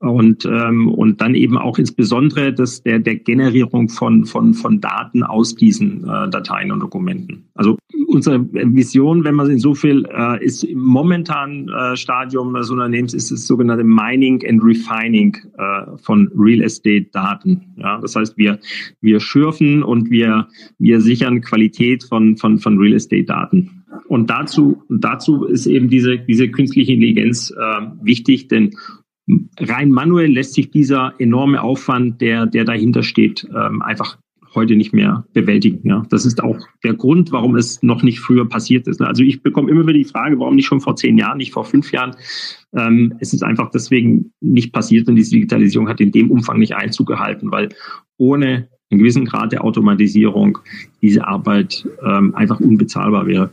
und, 0.00 0.44
ähm, 0.44 0.88
und 0.88 1.20
dann 1.20 1.34
eben 1.34 1.58
auch 1.58 1.78
insbesondere 1.78 2.52
das, 2.52 2.82
der, 2.82 2.98
der 3.00 3.16
Generierung 3.16 3.88
von, 3.88 4.24
von, 4.24 4.54
von 4.54 4.80
Daten 4.80 5.22
aus 5.22 5.54
diesen 5.54 6.04
äh, 6.04 6.28
Dateien 6.30 6.70
und 6.70 6.80
Dokumenten. 6.80 7.48
Also 7.54 7.76
unsere 8.06 8.46
Vision, 8.52 9.24
wenn 9.24 9.34
man 9.34 9.50
in 9.50 9.58
so 9.58 9.74
viel 9.74 10.06
äh, 10.10 10.44
ist 10.44 10.62
im 10.62 10.78
momentanen 10.78 11.68
äh, 11.68 11.96
Stadium 11.96 12.54
des 12.54 12.70
Unternehmens, 12.70 13.12
ist 13.12 13.30
das 13.30 13.46
sogenannte 13.46 13.84
Mining 13.84 14.42
and 14.48 14.62
Refining 14.62 15.36
äh, 15.58 15.96
von 15.96 16.30
Real 16.36 16.62
Estate 16.62 17.08
Daten. 17.12 17.74
Ja, 17.76 18.00
das 18.00 18.14
heißt, 18.14 18.38
wir, 18.38 18.58
wir 19.00 19.20
schürfen 19.20 19.82
und 19.82 20.10
wir, 20.10 20.48
wir 20.78 21.00
sichern 21.00 21.40
Qualität 21.40 22.04
von, 22.04 22.36
von, 22.36 22.58
von 22.58 22.78
Real 22.78 22.94
Estate 22.94 23.24
Daten. 23.24 23.84
Und 24.06 24.30
dazu, 24.30 24.82
dazu 24.88 25.44
ist 25.44 25.66
eben 25.66 25.88
diese, 25.88 26.18
diese 26.18 26.48
künstliche 26.48 26.92
Intelligenz 26.92 27.50
äh, 27.50 27.86
wichtig, 28.02 28.48
denn 28.48 28.74
rein 29.58 29.90
manuell 29.90 30.32
lässt 30.32 30.54
sich 30.54 30.70
dieser 30.70 31.14
enorme 31.18 31.62
Aufwand, 31.62 32.20
der, 32.20 32.46
der 32.46 32.64
dahinter 32.64 33.02
steht, 33.02 33.46
ähm, 33.54 33.82
einfach 33.82 34.18
heute 34.54 34.76
nicht 34.76 34.92
mehr 34.92 35.26
bewältigen. 35.32 35.86
Ja. 35.86 36.04
Das 36.10 36.24
ist 36.24 36.42
auch 36.42 36.58
der 36.82 36.94
Grund, 36.94 37.32
warum 37.32 37.56
es 37.56 37.82
noch 37.82 38.02
nicht 38.02 38.20
früher 38.20 38.48
passiert 38.48 38.86
ist. 38.86 39.00
Also 39.00 39.22
ich 39.22 39.42
bekomme 39.42 39.70
immer 39.70 39.82
wieder 39.82 39.98
die 39.98 40.04
Frage, 40.04 40.38
warum 40.38 40.56
nicht 40.56 40.66
schon 40.66 40.80
vor 40.80 40.96
zehn 40.96 41.18
Jahren, 41.18 41.38
nicht 41.38 41.52
vor 41.52 41.64
fünf 41.64 41.92
Jahren. 41.92 42.16
Ähm, 42.74 43.14
es 43.20 43.32
ist 43.32 43.42
einfach 43.42 43.70
deswegen 43.70 44.32
nicht 44.40 44.72
passiert 44.72 45.08
und 45.08 45.16
diese 45.16 45.30
Digitalisierung 45.30 45.88
hat 45.88 46.00
in 46.00 46.12
dem 46.12 46.30
Umfang 46.30 46.58
nicht 46.58 46.74
Einzug 46.74 47.06
gehalten, 47.06 47.50
weil 47.50 47.68
ohne 48.16 48.68
einen 48.90 48.98
gewissen 49.00 49.26
Grad 49.26 49.52
der 49.52 49.64
Automatisierung 49.64 50.58
diese 51.02 51.26
Arbeit 51.26 51.86
ähm, 52.02 52.34
einfach 52.34 52.58
unbezahlbar 52.58 53.26
wäre. 53.26 53.50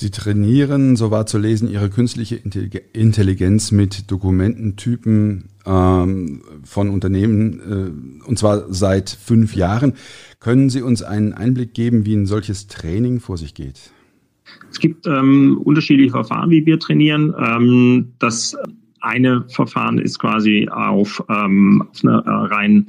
Sie 0.00 0.10
trainieren, 0.10 0.96
so 0.96 1.10
war 1.10 1.26
zu 1.26 1.36
lesen, 1.36 1.70
Ihre 1.70 1.90
künstliche 1.90 2.34
Intelligenz 2.34 3.70
mit 3.70 4.10
Dokumententypen 4.10 5.50
ähm, 5.66 6.40
von 6.64 6.88
Unternehmen, 6.88 7.60
äh, 7.60 8.26
und 8.26 8.38
zwar 8.38 8.72
seit 8.72 9.10
fünf 9.10 9.54
Jahren. 9.54 9.92
Können 10.38 10.70
Sie 10.70 10.80
uns 10.80 11.02
einen 11.02 11.34
Einblick 11.34 11.74
geben, 11.74 12.06
wie 12.06 12.14
ein 12.14 12.24
solches 12.24 12.66
Training 12.66 13.20
vor 13.20 13.36
sich 13.36 13.52
geht? 13.52 13.90
Es 14.70 14.78
gibt 14.78 15.06
ähm, 15.06 15.60
unterschiedliche 15.62 16.12
Verfahren, 16.12 16.48
wie 16.48 16.64
wir 16.64 16.78
trainieren. 16.78 17.34
Ähm, 17.38 18.12
das 18.18 18.56
eine 19.00 19.44
Verfahren 19.50 19.98
ist 19.98 20.18
quasi 20.18 20.66
auf, 20.70 21.22
ähm, 21.28 21.86
auf 21.90 22.02
einer 22.02 22.24
äh, 22.24 22.54
rein 22.54 22.86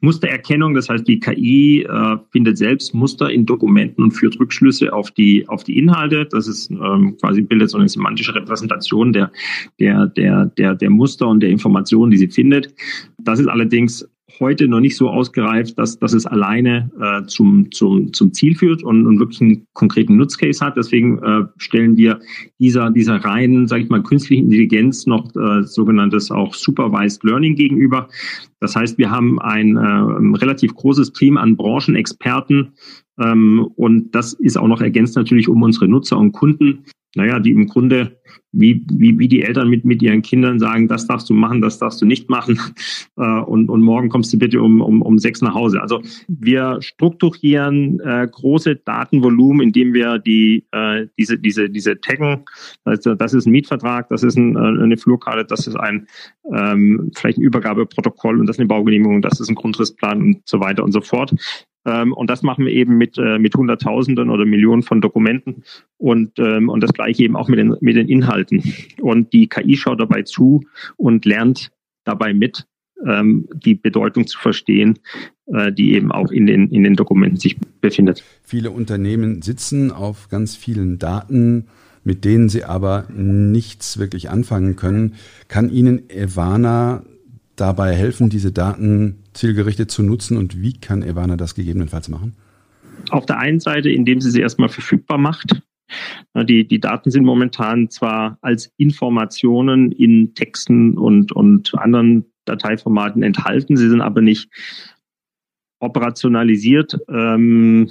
Mustererkennung, 0.00 0.74
das 0.74 0.88
heißt, 0.88 1.06
die 1.08 1.18
KI 1.18 1.82
äh, 1.82 2.16
findet 2.30 2.58
selbst 2.58 2.94
Muster 2.94 3.30
in 3.30 3.46
Dokumenten 3.46 4.02
und 4.02 4.12
führt 4.12 4.38
Rückschlüsse 4.38 4.92
auf 4.92 5.10
die 5.10 5.48
auf 5.48 5.64
die 5.64 5.78
Inhalte. 5.78 6.26
Das 6.30 6.46
ist 6.46 6.70
ähm, 6.70 7.16
quasi 7.20 7.42
bildet 7.42 7.70
so 7.70 7.78
eine 7.78 7.88
semantische 7.88 8.34
Repräsentation 8.34 9.12
der 9.12 9.32
der 9.80 10.06
der 10.06 10.46
der 10.46 10.74
der 10.74 10.90
Muster 10.90 11.26
und 11.26 11.40
der 11.40 11.50
Informationen, 11.50 12.10
die 12.10 12.18
sie 12.18 12.28
findet. 12.28 12.72
Das 13.18 13.38
ist 13.40 13.48
allerdings 13.48 14.08
heute 14.40 14.68
noch 14.68 14.80
nicht 14.80 14.96
so 14.96 15.08
ausgereift, 15.08 15.78
dass, 15.78 15.98
dass 15.98 16.12
es 16.12 16.26
alleine 16.26 16.90
äh, 17.00 17.26
zum, 17.26 17.70
zum, 17.72 18.12
zum 18.12 18.32
Ziel 18.32 18.54
führt 18.54 18.82
und, 18.82 19.06
und 19.06 19.18
wirklich 19.18 19.40
einen 19.40 19.66
konkreten 19.72 20.16
Nutzcase 20.16 20.64
hat. 20.64 20.76
Deswegen 20.76 21.18
äh, 21.18 21.44
stellen 21.56 21.96
wir 21.96 22.20
dieser, 22.58 22.90
dieser 22.90 23.16
reinen, 23.16 23.66
sage 23.66 23.84
ich 23.84 23.88
mal, 23.88 24.02
künstlichen 24.02 24.44
Intelligenz 24.44 25.06
noch 25.06 25.34
äh, 25.34 25.62
sogenanntes 25.62 26.30
auch 26.30 26.54
Supervised 26.54 27.24
Learning 27.24 27.54
gegenüber. 27.54 28.08
Das 28.60 28.76
heißt, 28.76 28.98
wir 28.98 29.10
haben 29.10 29.40
ein 29.40 29.76
äh, 29.76 30.38
relativ 30.38 30.74
großes 30.74 31.12
Team 31.12 31.36
an 31.36 31.56
Branchenexperten 31.56 32.74
ähm, 33.20 33.68
und 33.76 34.14
das 34.14 34.34
ist 34.34 34.56
auch 34.56 34.68
noch 34.68 34.80
ergänzt 34.80 35.16
natürlich 35.16 35.48
um 35.48 35.62
unsere 35.62 35.88
Nutzer 35.88 36.18
und 36.18 36.32
Kunden, 36.32 36.84
naja, 37.14 37.40
die 37.40 37.52
im 37.52 37.66
Grunde 37.66 38.18
wie, 38.52 38.84
wie, 38.90 39.18
wie 39.18 39.28
die 39.28 39.42
Eltern 39.42 39.68
mit, 39.68 39.84
mit 39.84 40.02
ihren 40.02 40.22
Kindern 40.22 40.58
sagen, 40.58 40.88
das 40.88 41.06
darfst 41.06 41.28
du 41.28 41.34
machen, 41.34 41.60
das 41.60 41.78
darfst 41.78 42.00
du 42.00 42.06
nicht 42.06 42.30
machen 42.30 42.58
äh, 43.16 43.40
und, 43.40 43.68
und 43.68 43.82
morgen 43.82 44.08
kommst 44.08 44.32
du 44.32 44.38
bitte 44.38 44.60
um, 44.60 44.80
um, 44.80 45.02
um 45.02 45.18
sechs 45.18 45.42
nach 45.42 45.54
Hause. 45.54 45.80
Also 45.82 46.02
wir 46.28 46.78
strukturieren 46.80 48.00
äh, 48.00 48.26
große 48.30 48.76
Datenvolumen, 48.76 49.68
indem 49.68 49.92
wir 49.92 50.18
die, 50.18 50.66
äh, 50.72 51.06
diese, 51.18 51.38
diese, 51.38 51.68
diese 51.68 52.00
Taggen, 52.00 52.44
also 52.84 53.14
das 53.14 53.34
ist 53.34 53.46
ein 53.46 53.52
Mietvertrag, 53.52 54.08
das 54.08 54.22
ist 54.22 54.36
ein, 54.36 54.56
äh, 54.56 54.82
eine 54.82 54.96
Flurkarte, 54.96 55.44
das 55.44 55.66
ist 55.66 55.76
ein 55.76 56.06
ähm, 56.54 57.10
vielleicht 57.14 57.38
ein 57.38 57.42
Übergabeprotokoll 57.42 58.40
und 58.40 58.46
das 58.46 58.56
ist 58.56 58.60
eine 58.60 58.68
Baugenehmigung, 58.68 59.22
das 59.22 59.40
ist 59.40 59.48
ein 59.48 59.54
Grundrissplan 59.54 60.22
und 60.22 60.42
so 60.46 60.60
weiter 60.60 60.84
und 60.84 60.92
so 60.92 61.00
fort. 61.00 61.34
Ähm, 61.86 62.12
und 62.12 62.28
das 62.28 62.42
machen 62.42 62.64
wir 62.64 62.72
eben 62.72 62.96
mit, 62.96 63.18
äh, 63.18 63.38
mit 63.38 63.54
Hunderttausenden 63.54 64.30
oder 64.30 64.44
Millionen 64.44 64.82
von 64.82 65.00
Dokumenten 65.00 65.62
und, 65.96 66.38
ähm, 66.38 66.68
und 66.68 66.82
das 66.82 66.92
gleiche 66.92 67.22
eben 67.24 67.36
auch 67.36 67.48
mit 67.48 67.58
den, 67.58 67.76
mit 67.80 67.96
den 67.96 68.08
Inhalten. 68.08 68.62
Und 69.00 69.32
die 69.32 69.48
KI 69.48 69.76
schaut 69.76 70.00
dabei 70.00 70.22
zu 70.22 70.64
und 70.96 71.24
lernt 71.24 71.70
dabei 72.04 72.34
mit, 72.34 72.66
ähm, 73.06 73.48
die 73.54 73.74
Bedeutung 73.74 74.26
zu 74.26 74.38
verstehen, 74.38 74.98
äh, 75.46 75.72
die 75.72 75.92
eben 75.92 76.10
auch 76.10 76.30
in 76.30 76.46
den, 76.46 76.68
in 76.70 76.82
den 76.82 76.96
Dokumenten 76.96 77.38
sich 77.38 77.56
befindet. 77.80 78.24
Viele 78.42 78.70
Unternehmen 78.70 79.42
sitzen 79.42 79.90
auf 79.90 80.28
ganz 80.28 80.56
vielen 80.56 80.98
Daten, 80.98 81.66
mit 82.04 82.24
denen 82.24 82.48
sie 82.48 82.64
aber 82.64 83.06
nichts 83.14 83.98
wirklich 83.98 84.30
anfangen 84.30 84.76
können. 84.76 85.14
Kann 85.48 85.70
Ihnen 85.70 86.08
Evana 86.10 87.04
dabei 87.60 87.94
helfen, 87.94 88.30
diese 88.30 88.52
Daten 88.52 89.24
zielgerichtet 89.32 89.90
zu 89.90 90.02
nutzen 90.02 90.36
und 90.36 90.60
wie 90.60 90.74
kann 90.74 91.02
Evana 91.02 91.36
das 91.36 91.54
gegebenenfalls 91.54 92.08
machen? 92.08 92.36
Auf 93.10 93.26
der 93.26 93.38
einen 93.38 93.60
Seite, 93.60 93.90
indem 93.90 94.20
sie 94.20 94.30
sie 94.30 94.40
erstmal 94.40 94.68
verfügbar 94.68 95.18
macht. 95.18 95.62
Die, 96.34 96.68
die 96.68 96.80
Daten 96.80 97.10
sind 97.10 97.24
momentan 97.24 97.88
zwar 97.88 98.38
als 98.42 98.70
Informationen 98.76 99.90
in 99.92 100.34
Texten 100.34 100.98
und, 100.98 101.32
und 101.32 101.74
anderen 101.74 102.26
Dateiformaten 102.44 103.22
enthalten, 103.22 103.76
sie 103.76 103.88
sind 103.88 104.02
aber 104.02 104.20
nicht 104.20 104.50
operationalisiert. 105.80 106.98
Ähm, 107.08 107.90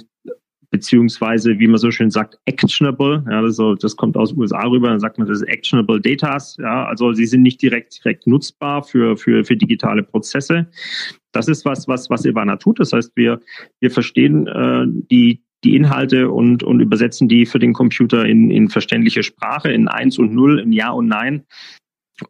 beziehungsweise, 0.70 1.58
wie 1.58 1.66
man 1.66 1.78
so 1.78 1.90
schön 1.90 2.10
sagt, 2.10 2.38
actionable. 2.44 3.24
Ja, 3.30 3.42
das, 3.42 3.56
so, 3.56 3.74
das 3.74 3.96
kommt 3.96 4.16
aus 4.16 4.30
den 4.30 4.40
USA 4.40 4.66
rüber, 4.66 4.88
dann 4.88 5.00
sagt 5.00 5.18
man, 5.18 5.26
das 5.26 5.40
ist 5.40 5.48
actionable 5.48 6.00
Datas. 6.00 6.56
Ja, 6.58 6.84
also 6.84 7.12
sie 7.12 7.26
sind 7.26 7.42
nicht 7.42 7.62
direkt, 7.62 8.04
direkt 8.04 8.26
nutzbar 8.26 8.82
für, 8.82 9.16
für, 9.16 9.44
für 9.44 9.56
digitale 9.56 10.02
Prozesse. 10.02 10.66
Das 11.32 11.48
ist 11.48 11.64
was, 11.64 11.88
was, 11.88 12.10
was 12.10 12.24
Ivana 12.24 12.56
tut. 12.56 12.80
Das 12.80 12.92
heißt, 12.92 13.12
wir, 13.16 13.40
wir 13.80 13.90
verstehen 13.90 14.46
äh, 14.46 14.84
die, 15.10 15.42
die 15.64 15.74
Inhalte 15.74 16.30
und, 16.30 16.62
und 16.62 16.80
übersetzen 16.80 17.28
die 17.28 17.46
für 17.46 17.58
den 17.58 17.72
Computer 17.72 18.24
in, 18.24 18.50
in 18.50 18.68
verständliche 18.68 19.22
Sprache, 19.22 19.72
in 19.72 19.88
Eins 19.88 20.18
und 20.18 20.34
Null, 20.34 20.60
in 20.60 20.72
Ja 20.72 20.90
und 20.90 21.08
Nein. 21.08 21.44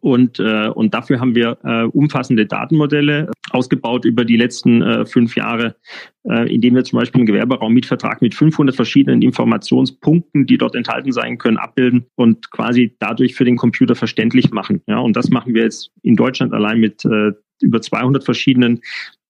Und, 0.01 0.39
äh, 0.39 0.67
und 0.67 0.93
dafür 0.93 1.19
haben 1.19 1.35
wir 1.35 1.57
äh, 1.63 1.83
umfassende 1.83 2.45
Datenmodelle 2.45 3.31
ausgebaut 3.49 4.05
über 4.05 4.23
die 4.23 4.37
letzten 4.37 4.81
äh, 4.81 5.05
fünf 5.05 5.35
Jahre, 5.35 5.75
äh, 6.23 6.53
indem 6.53 6.75
wir 6.75 6.83
zum 6.83 6.99
Beispiel 6.99 7.19
einen 7.19 7.25
Gewerberaummietvertrag 7.25 8.21
mit 8.21 8.35
500 8.35 8.75
verschiedenen 8.75 9.21
Informationspunkten, 9.21 10.45
die 10.45 10.57
dort 10.57 10.75
enthalten 10.75 11.11
sein 11.11 11.37
können, 11.37 11.57
abbilden 11.57 12.05
und 12.15 12.51
quasi 12.51 12.95
dadurch 12.99 13.35
für 13.35 13.45
den 13.45 13.57
Computer 13.57 13.95
verständlich 13.95 14.51
machen. 14.51 14.81
Ja, 14.87 14.99
und 14.99 15.15
das 15.15 15.29
machen 15.29 15.53
wir 15.53 15.63
jetzt 15.63 15.91
in 16.03 16.15
Deutschland 16.15 16.53
allein 16.53 16.79
mit 16.79 17.03
äh, 17.05 17.31
über 17.61 17.81
200 17.81 18.23
verschiedenen 18.23 18.81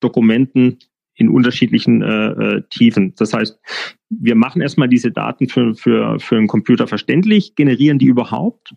Dokumenten 0.02 0.80
in 1.16 1.30
unterschiedlichen 1.30 2.02
äh, 2.02 2.30
äh, 2.30 2.64
Tiefen. 2.70 3.14
Das 3.18 3.34
heißt, 3.34 3.60
wir 4.10 4.36
machen 4.36 4.62
erstmal 4.62 4.88
diese 4.88 5.12
Daten 5.12 5.50
für, 5.50 5.76
für, 5.76 6.20
für 6.20 6.38
einen 6.38 6.48
Computer 6.48 6.88
verständlich, 6.88 7.56
generieren 7.56 8.00
die 8.00 8.06
überhaupt, 8.06 8.74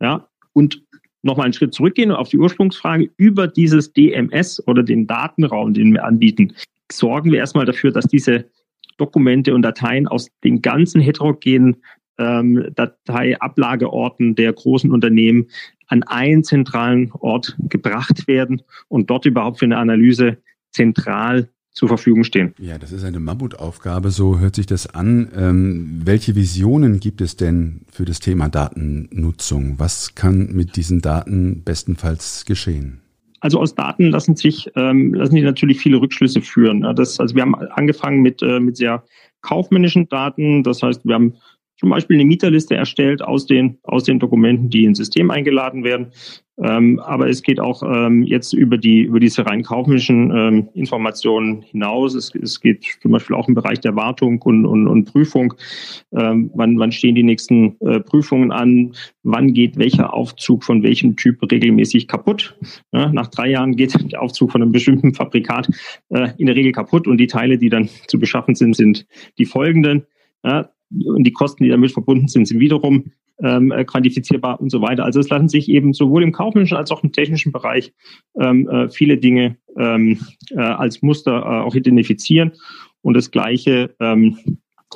ja, 0.00 0.28
und 0.56 0.82
nochmal 1.26 1.44
einen 1.44 1.52
Schritt 1.52 1.74
zurückgehen 1.74 2.10
auf 2.10 2.30
die 2.30 2.38
Ursprungsfrage, 2.38 3.10
über 3.16 3.46
dieses 3.46 3.92
DMS 3.92 4.62
oder 4.66 4.82
den 4.82 5.06
Datenraum, 5.06 5.74
den 5.74 5.92
wir 5.92 6.04
anbieten, 6.04 6.54
sorgen 6.90 7.32
wir 7.32 7.38
erstmal 7.38 7.66
dafür, 7.66 7.92
dass 7.92 8.06
diese 8.06 8.46
Dokumente 8.96 9.54
und 9.54 9.62
Dateien 9.62 10.08
aus 10.08 10.28
den 10.42 10.62
ganzen 10.62 11.00
heterogenen 11.00 11.76
ähm, 12.18 12.68
Dateiablageorten 12.74 14.34
der 14.34 14.52
großen 14.52 14.90
Unternehmen 14.90 15.48
an 15.88 16.02
einen 16.04 16.44
zentralen 16.44 17.12
Ort 17.12 17.56
gebracht 17.68 18.26
werden 18.26 18.62
und 18.88 19.10
dort 19.10 19.26
überhaupt 19.26 19.58
für 19.58 19.66
eine 19.66 19.78
Analyse 19.78 20.38
zentral 20.70 21.50
zur 21.76 21.88
Verfügung 21.88 22.24
stehen. 22.24 22.54
Ja, 22.58 22.78
das 22.78 22.90
ist 22.90 23.04
eine 23.04 23.20
Mammutaufgabe, 23.20 24.10
so 24.10 24.38
hört 24.38 24.56
sich 24.56 24.64
das 24.64 24.86
an. 24.94 25.28
Ähm, 25.36 26.00
welche 26.04 26.34
Visionen 26.34 27.00
gibt 27.00 27.20
es 27.20 27.36
denn 27.36 27.82
für 27.92 28.06
das 28.06 28.18
Thema 28.18 28.48
Datennutzung? 28.48 29.78
Was 29.78 30.14
kann 30.14 30.52
mit 30.52 30.76
diesen 30.76 31.02
Daten 31.02 31.62
bestenfalls 31.64 32.46
geschehen? 32.46 33.02
Also 33.40 33.60
aus 33.60 33.74
Daten 33.74 34.06
lassen 34.06 34.36
sich 34.36 34.70
ähm, 34.74 35.12
lassen 35.12 35.34
sich 35.34 35.44
natürlich 35.44 35.78
viele 35.78 36.00
Rückschlüsse 36.00 36.40
führen. 36.40 36.80
Das, 36.96 37.20
also 37.20 37.34
wir 37.34 37.42
haben 37.42 37.54
angefangen 37.54 38.22
mit 38.22 38.40
äh, 38.40 38.58
mit 38.58 38.78
sehr 38.78 39.04
kaufmännischen 39.42 40.08
Daten. 40.08 40.62
Das 40.62 40.82
heißt, 40.82 41.04
wir 41.04 41.14
haben 41.14 41.34
zum 41.78 41.90
Beispiel 41.90 42.16
eine 42.16 42.24
Mieterliste 42.24 42.74
erstellt 42.74 43.22
aus 43.22 43.46
den, 43.46 43.78
aus 43.82 44.04
den 44.04 44.18
Dokumenten, 44.18 44.70
die 44.70 44.84
ins 44.84 44.98
System 44.98 45.30
eingeladen 45.30 45.84
werden. 45.84 46.12
Ähm, 46.58 47.00
aber 47.00 47.28
es 47.28 47.42
geht 47.42 47.60
auch 47.60 47.82
ähm, 47.82 48.22
jetzt 48.22 48.54
über 48.54 48.78
die 48.78 49.00
über 49.02 49.20
diese 49.20 49.44
rein 49.44 49.62
kaufmännischen 49.62 50.30
ähm, 50.34 50.68
Informationen 50.72 51.60
hinaus. 51.60 52.14
Es, 52.14 52.34
es 52.34 52.60
geht 52.60 52.96
zum 53.02 53.12
Beispiel 53.12 53.36
auch 53.36 53.46
im 53.46 53.54
Bereich 53.54 53.80
der 53.80 53.94
Wartung 53.94 54.40
und, 54.40 54.64
und, 54.64 54.88
und 54.88 55.04
Prüfung. 55.04 55.52
Ähm, 56.12 56.50
wann, 56.54 56.78
wann 56.78 56.92
stehen 56.92 57.14
die 57.14 57.22
nächsten 57.22 57.76
äh, 57.80 58.00
Prüfungen 58.00 58.52
an? 58.52 58.94
Wann 59.22 59.52
geht 59.52 59.76
welcher 59.76 60.14
Aufzug 60.14 60.64
von 60.64 60.82
welchem 60.82 61.16
Typ 61.16 61.42
regelmäßig 61.42 62.08
kaputt? 62.08 62.56
Ja, 62.90 63.12
nach 63.12 63.26
drei 63.26 63.50
Jahren 63.50 63.76
geht 63.76 63.94
der 64.12 64.22
Aufzug 64.22 64.50
von 64.50 64.62
einem 64.62 64.72
bestimmten 64.72 65.12
Fabrikat 65.12 65.68
äh, 66.08 66.30
in 66.38 66.46
der 66.46 66.56
Regel 66.56 66.72
kaputt 66.72 67.06
und 67.06 67.18
die 67.18 67.26
Teile, 67.26 67.58
die 67.58 67.68
dann 67.68 67.90
zu 68.06 68.18
beschaffen 68.18 68.54
sind, 68.54 68.74
sind 68.74 69.06
die 69.36 69.44
folgenden. 69.44 70.06
Ja, 70.42 70.70
und 70.90 71.24
die 71.24 71.32
Kosten, 71.32 71.64
die 71.64 71.70
damit 71.70 71.92
verbunden 71.92 72.28
sind, 72.28 72.46
sind 72.46 72.60
wiederum 72.60 73.12
ähm, 73.42 73.70
äh, 73.72 73.84
quantifizierbar 73.84 74.60
und 74.60 74.70
so 74.70 74.80
weiter. 74.80 75.04
Also 75.04 75.20
es 75.20 75.28
lassen 75.28 75.48
sich 75.48 75.68
eben 75.68 75.92
sowohl 75.92 76.22
im 76.22 76.32
kaufmännischen 76.32 76.76
als 76.76 76.90
auch 76.90 77.02
im 77.02 77.12
technischen 77.12 77.52
Bereich 77.52 77.92
ähm, 78.40 78.68
äh, 78.68 78.88
viele 78.88 79.18
Dinge 79.18 79.56
ähm, 79.76 80.18
äh, 80.50 80.60
als 80.60 81.02
Muster 81.02 81.32
äh, 81.32 81.64
auch 81.64 81.74
identifizieren. 81.74 82.52
Und 83.02 83.14
das 83.14 83.30
Gleiche 83.30 83.94
ähm, 84.00 84.38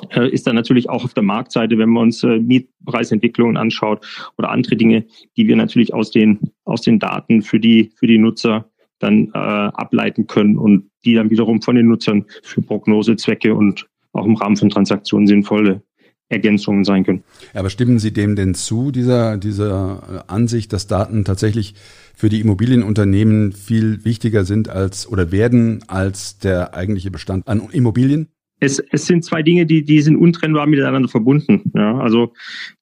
äh, 0.09 0.29
ist 0.29 0.47
dann 0.47 0.55
natürlich 0.55 0.89
auch 0.89 1.03
auf 1.03 1.13
der 1.13 1.23
Marktseite, 1.23 1.77
wenn 1.77 1.89
man 1.89 2.03
uns 2.03 2.23
äh, 2.23 2.39
Mietpreisentwicklungen 2.39 3.57
anschaut 3.57 4.05
oder 4.37 4.49
andere 4.49 4.75
Dinge, 4.75 5.05
die 5.37 5.47
wir 5.47 5.55
natürlich 5.55 5.93
aus 5.93 6.11
den, 6.11 6.39
aus 6.65 6.81
den 6.81 6.99
Daten 6.99 7.41
für 7.41 7.59
die, 7.59 7.91
für 7.95 8.07
die 8.07 8.17
Nutzer 8.17 8.69
dann 8.99 9.29
äh, 9.33 9.37
ableiten 9.37 10.27
können 10.27 10.57
und 10.57 10.89
die 11.05 11.15
dann 11.15 11.29
wiederum 11.29 11.61
von 11.61 11.75
den 11.75 11.87
Nutzern 11.87 12.25
für 12.43 12.61
Prognosezwecke 12.61 13.55
und 13.55 13.87
auch 14.13 14.25
im 14.25 14.35
Rahmen 14.35 14.57
von 14.57 14.69
Transaktionen 14.69 15.27
sinnvolle 15.27 15.81
Ergänzungen 16.29 16.83
sein 16.83 17.03
können. 17.03 17.23
Aber 17.53 17.69
stimmen 17.69 17.99
Sie 17.99 18.13
dem 18.13 18.35
denn 18.35 18.55
zu, 18.55 18.91
dieser, 18.91 19.37
dieser 19.37 20.23
Ansicht, 20.27 20.71
dass 20.73 20.87
Daten 20.87 21.25
tatsächlich 21.25 21.75
für 22.15 22.29
die 22.29 22.39
Immobilienunternehmen 22.39 23.51
viel 23.51 24.05
wichtiger 24.05 24.45
sind 24.45 24.69
als 24.69 25.07
oder 25.07 25.31
werden 25.31 25.83
als 25.87 26.39
der 26.39 26.73
eigentliche 26.73 27.11
Bestand 27.11 27.47
an 27.47 27.67
Immobilien? 27.71 28.29
Es, 28.63 28.79
es 28.91 29.07
sind 29.07 29.25
zwei 29.25 29.41
Dinge, 29.41 29.65
die, 29.65 29.83
die 29.83 30.01
sind 30.01 30.15
untrennbar 30.15 30.67
miteinander 30.67 31.09
verbunden. 31.09 31.71
Ja, 31.73 31.97
also 31.97 32.31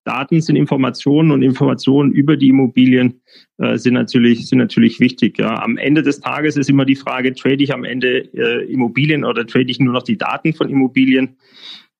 Daten 0.03 0.41
sind 0.41 0.57
Informationen 0.57 1.31
und 1.31 1.41
Informationen 1.41 2.11
über 2.11 2.35
die 2.35 2.49
Immobilien 2.49 3.21
äh, 3.59 3.77
sind 3.77 3.93
natürlich 3.93 4.49
sind 4.49 4.59
natürlich 4.59 4.99
wichtig. 4.99 5.39
Ja, 5.39 5.63
am 5.63 5.77
Ende 5.77 6.03
des 6.03 6.19
Tages 6.19 6.57
ist 6.57 6.69
immer 6.69 6.83
die 6.83 6.97
Frage: 6.97 7.33
Trade 7.33 7.63
ich 7.63 7.73
am 7.73 7.85
Ende 7.85 8.29
äh, 8.33 8.65
Immobilien 8.71 9.23
oder 9.23 9.47
trade 9.47 9.71
ich 9.71 9.79
nur 9.79 9.93
noch 9.93 10.03
die 10.03 10.17
Daten 10.17 10.53
von 10.53 10.69
Immobilien? 10.69 11.37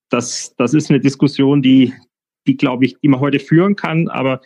Das 0.10 0.54
das 0.58 0.74
ist 0.74 0.90
eine 0.90 1.00
Diskussion, 1.00 1.62
die 1.62 1.94
die 2.48 2.58
glaube 2.58 2.84
ich, 2.86 2.98
man 3.04 3.22
heute 3.22 3.40
führen 3.40 3.78
kann, 3.78 4.10
aber 4.10 4.42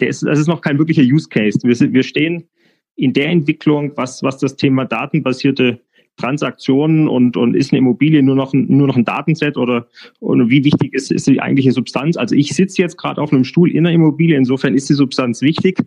der 0.00 0.08
ist, 0.08 0.22
das 0.22 0.38
ist 0.38 0.46
noch 0.46 0.62
kein 0.62 0.78
wirklicher 0.78 1.02
Use 1.02 1.28
Case. 1.28 1.58
Wir, 1.62 1.74
sind, 1.74 1.92
wir 1.92 2.02
stehen 2.02 2.48
in 2.96 3.12
der 3.12 3.26
Entwicklung, 3.26 3.92
was 3.96 4.22
was 4.22 4.38
das 4.38 4.56
Thema 4.56 4.86
datenbasierte 4.86 5.78
Transaktionen 6.16 7.08
und, 7.08 7.36
und 7.36 7.54
ist 7.54 7.72
eine 7.72 7.78
Immobilie 7.78 8.22
nur 8.22 8.36
noch 8.36 8.52
ein, 8.52 8.66
nur 8.68 8.86
noch 8.86 8.96
ein 8.96 9.04
Datenset 9.04 9.56
oder 9.56 9.86
und 10.20 10.50
wie 10.50 10.64
wichtig 10.64 10.94
ist, 10.94 11.10
ist 11.10 11.26
die 11.26 11.40
eigentliche 11.40 11.72
Substanz? 11.72 12.16
Also 12.16 12.34
ich 12.34 12.54
sitze 12.54 12.82
jetzt 12.82 12.96
gerade 12.96 13.20
auf 13.20 13.32
einem 13.32 13.44
Stuhl 13.44 13.70
in 13.70 13.84
der 13.84 13.92
Immobilie, 13.92 14.36
insofern 14.36 14.74
ist 14.74 14.88
die 14.88 14.94
Substanz 14.94 15.42
wichtig. 15.42 15.78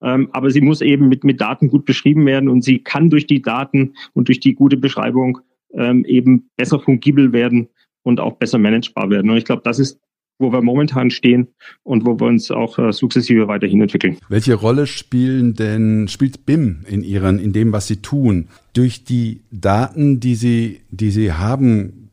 Ähm, 0.00 0.28
aber 0.32 0.50
sie 0.50 0.60
muss 0.60 0.80
eben 0.80 1.08
mit, 1.08 1.24
mit 1.24 1.40
Daten 1.40 1.68
gut 1.68 1.84
beschrieben 1.84 2.24
werden 2.24 2.48
und 2.48 2.62
sie 2.62 2.78
kann 2.78 3.10
durch 3.10 3.26
die 3.26 3.42
Daten 3.42 3.94
und 4.14 4.28
durch 4.28 4.40
die 4.40 4.54
gute 4.54 4.76
Beschreibung 4.76 5.38
ähm, 5.74 6.04
eben 6.04 6.50
besser 6.56 6.78
fungibel 6.78 7.32
werden 7.32 7.68
und 8.02 8.20
auch 8.20 8.36
besser 8.36 8.58
managebar 8.58 9.10
werden. 9.10 9.30
Und 9.30 9.36
ich 9.36 9.44
glaube, 9.44 9.62
das 9.64 9.78
ist 9.78 10.00
wo 10.38 10.52
wir 10.52 10.62
momentan 10.62 11.10
stehen 11.10 11.48
und 11.82 12.06
wo 12.06 12.18
wir 12.18 12.26
uns 12.26 12.50
auch 12.50 12.78
äh, 12.78 12.92
sukzessive 12.92 13.48
weiterhin 13.48 13.80
entwickeln. 13.80 14.18
Welche 14.28 14.54
Rolle 14.54 14.86
spielen 14.86 15.54
denn, 15.54 16.08
spielt 16.08 16.46
BIM 16.46 16.84
in 16.86 17.02
ihren, 17.02 17.38
in 17.38 17.52
dem, 17.52 17.72
was 17.72 17.86
sie 17.86 17.96
tun? 17.96 18.48
Durch 18.72 19.04
die 19.04 19.40
Daten, 19.50 20.20
die 20.20 20.34
sie, 20.34 20.80
die 20.90 21.10
sie 21.10 21.32
haben, 21.32 22.10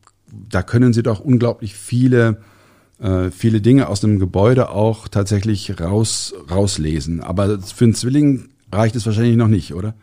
da 0.50 0.64
können 0.64 0.94
sie 0.94 1.04
doch 1.04 1.20
unglaublich 1.20 1.76
viele 1.76 2.38
äh, 3.00 3.30
viele 3.32 3.62
Dinge 3.62 3.90
aus 3.90 4.02
dem 4.02 4.20
Gebäude 4.20 4.70
auch 4.70 5.08
tatsächlich 5.08 5.80
raus, 5.80 6.34
rauslesen. 6.50 7.22
Aber 7.22 7.60
für 7.60 7.86
einen 7.86 7.94
Zwilling 7.94 8.50
reicht 8.72 8.96
es 8.96 9.06
wahrscheinlich 9.06 9.36
noch 9.36 9.48
nicht, 9.48 9.74
oder? 9.74 9.96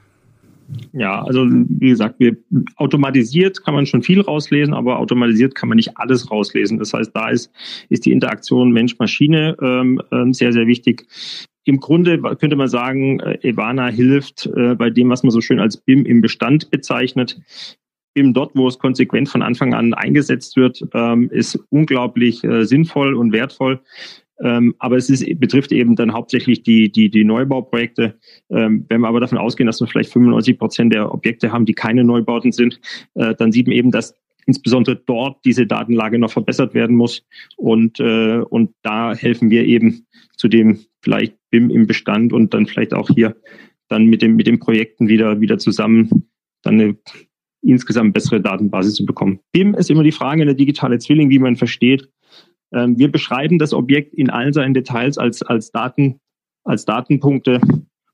Ja, 0.93 1.23
also 1.23 1.47
wie 1.49 1.89
gesagt, 1.89 2.17
wir 2.19 2.37
automatisiert 2.77 3.65
kann 3.65 3.75
man 3.75 3.87
schon 3.87 4.03
viel 4.03 4.21
rauslesen, 4.21 4.75
aber 4.75 4.99
automatisiert 4.99 5.55
kann 5.55 5.69
man 5.69 5.77
nicht 5.77 5.97
alles 5.97 6.31
rauslesen. 6.31 6.79
Das 6.79 6.93
heißt, 6.93 7.11
da 7.15 7.31
ist, 7.31 7.51
ist 7.89 8.05
die 8.07 8.13
Interaktion 8.13 8.73
Mensch-Maschine 8.73 9.57
ähm, 9.61 10.01
ähm 10.11 10.33
sehr, 10.33 10.53
sehr 10.53 10.67
wichtig. 10.67 11.07
Im 11.65 11.79
Grunde 11.79 12.21
könnte 12.37 12.57
man 12.57 12.69
sagen, 12.69 13.21
äh, 13.21 13.39
Evana 13.43 13.89
hilft 13.89 14.47
äh, 14.47 14.75
bei 14.75 14.91
dem, 14.91 15.11
was 15.11 15.23
man 15.23 15.31
so 15.31 15.41
schön 15.41 15.61
als 15.61 15.77
BIM 15.77 16.05
im 16.05 16.21
Bestand 16.21 16.71
bezeichnet. 16.71 17.41
BIM 18.15 18.35
dort, 18.35 18.55
wo 18.55 18.69
es 18.69 18.79
konsequent 18.79 19.29
von 19.29 19.43
Anfang 19.43 19.73
an 19.73 19.95
eingesetzt 19.95 20.57
wird, 20.57 20.85
ähm, 20.93 21.31
ist 21.31 21.59
unglaublich 21.71 22.45
äh, 22.45 22.65
sinnvoll 22.65 23.15
und 23.15 23.33
wertvoll. 23.33 23.81
Ähm, 24.43 24.75
aber 24.79 24.97
es 24.97 25.09
ist, 25.09 25.25
betrifft 25.39 25.73
eben 25.73 25.95
dann 25.97 26.13
hauptsächlich 26.13 26.63
die, 26.63 26.91
die, 26.91 27.11
die 27.11 27.25
Neubauprojekte. 27.25 28.19
Ähm, 28.51 28.85
wenn 28.89 29.01
wir 29.01 29.09
aber 29.09 29.21
davon 29.21 29.39
ausgehen, 29.39 29.67
dass 29.67 29.81
wir 29.81 29.87
vielleicht 29.87 30.13
95 30.13 30.59
Prozent 30.59 30.93
der 30.93 31.13
Objekte 31.13 31.53
haben, 31.53 31.65
die 31.65 31.75
keine 31.75 32.05
Neubauten 32.05 32.53
sind, 32.53 32.81
äh, 33.15 33.35
dann 33.35 33.53
sieht 33.53 33.69
man 33.69 33.77
eben, 33.77 33.91
dass 33.91 34.15
insbesondere 34.47 34.97
dort 34.97 35.45
diese 35.45 35.67
Datenlage 35.67 36.19
noch 36.19 36.33
verbessert 36.33 36.75
werden 36.75 36.97
muss. 36.97 37.25
Und, 37.57 38.01
äh, 38.01 38.39
und 38.39 38.73
da 38.83 39.15
helfen 39.15 39.51
wir 39.51 39.65
eben 39.65 40.07
zu 40.37 40.49
dem 40.49 40.81
vielleicht 41.01 41.37
BIM 41.51 41.71
im 41.71 41.87
Bestand 41.87 42.33
und 42.33 42.53
dann 42.53 42.67
vielleicht 42.67 42.95
auch 42.95 43.09
hier 43.09 43.37
dann 43.89 44.07
mit 44.07 44.23
dem, 44.23 44.37
mit 44.37 44.47
den 44.47 44.59
Projekten 44.59 45.09
wieder, 45.09 45.41
wieder 45.41 45.59
zusammen 45.59 46.27
dann 46.63 46.81
eine 46.81 46.97
insgesamt 47.63 48.15
bessere 48.15 48.41
Datenbasis 48.41 48.95
zu 48.95 49.07
bekommen. 49.07 49.41
BIM 49.53 49.75
ist 49.75 49.91
immer 49.91 50.03
die 50.03 50.13
Frage, 50.13 50.43
eine 50.43 50.55
digitale 50.55 50.99
Zwilling, 50.99 51.31
wie 51.31 51.39
man 51.39 51.57
versteht. 51.57 52.09
Ähm, 52.73 52.99
wir 52.99 53.11
beschreiben 53.11 53.59
das 53.59 53.73
Objekt 53.73 54.15
in 54.15 54.31
allen 54.31 54.53
seinen 54.53 54.75
Details 54.75 55.19
als, 55.19 55.43
als 55.43 55.71
Daten, 55.71 56.21
als 56.65 56.85
Datenpunkte. 56.85 57.61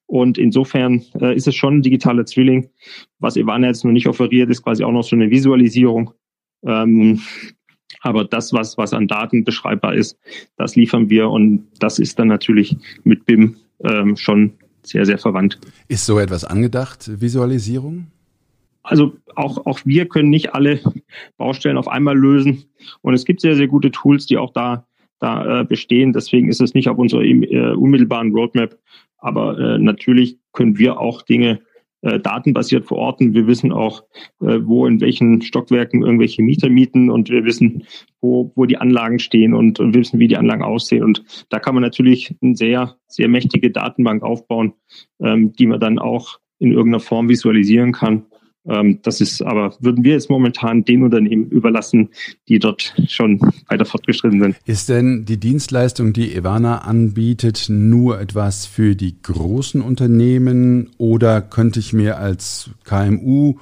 Und 0.07 0.39
insofern 0.39 1.03
äh, 1.21 1.37
ist 1.37 1.47
es 1.47 1.55
schon 1.55 1.79
ein 1.79 1.83
digitaler 1.83 2.25
Zwilling. 2.25 2.71
Was 3.19 3.37
Ivana 3.37 3.67
jetzt 3.67 3.85
noch 3.85 3.93
nicht 3.93 4.09
offeriert, 4.09 4.51
ist 4.51 4.63
quasi 4.63 4.83
auch 4.83 4.93
noch 4.93 5.05
so 5.05 5.15
eine 5.15 5.31
Visualisierung. 5.31 6.13
Ähm, 6.65 7.21
aber 8.01 8.25
das, 8.25 8.53
was, 8.53 8.79
was 8.79 8.93
an 8.93 9.09
Daten 9.09 9.45
beschreibbar 9.45 9.95
ist, 9.95 10.19
das 10.57 10.77
liefern 10.77 11.11
wir 11.11 11.29
und 11.31 11.69
das 11.81 11.99
ist 11.99 12.19
dann 12.19 12.29
natürlich 12.29 12.77
mit 13.05 13.27
BIM 13.27 13.57
ähm, 13.85 14.17
schon 14.17 14.55
sehr, 14.83 15.05
sehr 15.05 15.19
verwandt. 15.19 15.59
Ist 15.89 16.07
so 16.07 16.19
etwas 16.19 16.45
angedacht, 16.45 17.21
Visualisierung? 17.21 18.07
Also 18.89 19.13
auch, 19.37 19.67
auch 19.67 19.81
wir 19.85 20.07
können 20.07 20.31
nicht 20.31 20.55
alle 20.55 20.81
Baustellen 21.37 21.77
auf 21.77 21.89
einmal 21.89 22.17
lösen. 22.17 22.65
Und 23.03 23.15
es 23.15 23.25
gibt 23.25 23.41
sehr, 23.41 23.57
sehr 23.57 23.69
gute 23.69 23.91
Tools, 23.91 24.27
die 24.27 24.39
auch 24.39 24.53
da, 24.53 24.87
da 25.21 25.61
äh, 25.61 25.65
bestehen. 25.65 26.13
Deswegen 26.13 26.49
ist 26.49 26.61
es 26.61 26.75
nicht 26.75 26.89
auf 26.89 26.99
unserer 26.99 27.23
äh, 27.23 27.75
unmittelbaren 27.75 28.33
Roadmap. 28.33 28.77
Aber 29.19 29.59
äh, 29.59 29.79
natürlich 29.79 30.39
können 30.53 30.79
wir 30.79 30.99
auch 31.01 31.23
Dinge 31.23 31.61
äh, 32.03 32.21
datenbasiert 32.21 32.87
verorten. 32.87 33.35
Wir 33.35 33.47
wissen 33.47 33.73
auch, 33.73 34.05
äh, 34.41 34.59
wo 34.63 34.87
in 34.87 35.01
welchen 35.01 35.43
Stockwerken 35.43 36.03
irgendwelche 36.03 36.43
Mieter 36.43 36.69
mieten 36.69 37.11
und 37.11 37.29
wir 37.29 37.45
wissen, 37.45 37.85
wo, 38.21 38.53
wo 38.55 38.67
die 38.67 38.79
Anlagen 38.79 39.19
stehen 39.19 39.53
und, 39.53 39.81
und 39.81 39.95
wir 39.95 40.01
wissen, 40.01 40.21
wie 40.21 40.29
die 40.29 40.37
Anlagen 40.37 40.63
aussehen. 40.63 41.03
Und 41.03 41.25
da 41.51 41.59
kann 41.59 41.75
man 41.75 41.83
natürlich 41.83 42.35
eine 42.41 42.55
sehr, 42.55 42.97
sehr 43.09 43.29
mächtige 43.29 43.71
Datenbank 43.71 44.23
aufbauen, 44.23 44.75
ähm, 45.21 45.53
die 45.53 45.67
man 45.67 45.81
dann 45.81 45.99
auch 45.99 46.39
in 46.61 46.73
irgendeiner 46.73 47.01
Form 47.01 47.29
visualisieren 47.29 47.93
kann 47.93 48.27
das 49.03 49.21
ist 49.21 49.43
aber, 49.43 49.75
würden 49.81 50.05
wir 50.05 50.13
jetzt 50.13 50.29
momentan 50.29 50.85
den 50.85 51.03
Unternehmen 51.03 51.49
überlassen, 51.49 52.11
die 52.49 52.59
dort 52.59 52.95
schon 53.09 53.41
weiter 53.69 53.85
fortgeschritten 53.85 54.41
sind. 54.41 54.57
Ist 54.67 54.89
denn 54.89 55.25
die 55.25 55.39
Dienstleistung, 55.39 56.13
die 56.13 56.35
Evana 56.35 56.79
anbietet, 56.79 57.67
nur 57.69 58.21
etwas 58.21 58.67
für 58.67 58.95
die 58.95 59.21
großen 59.23 59.81
Unternehmen 59.81 60.91
oder 60.99 61.41
könnte 61.41 61.81
ich 61.81 61.93
mir 61.93 62.19
als 62.19 62.71
KMU 62.85 63.55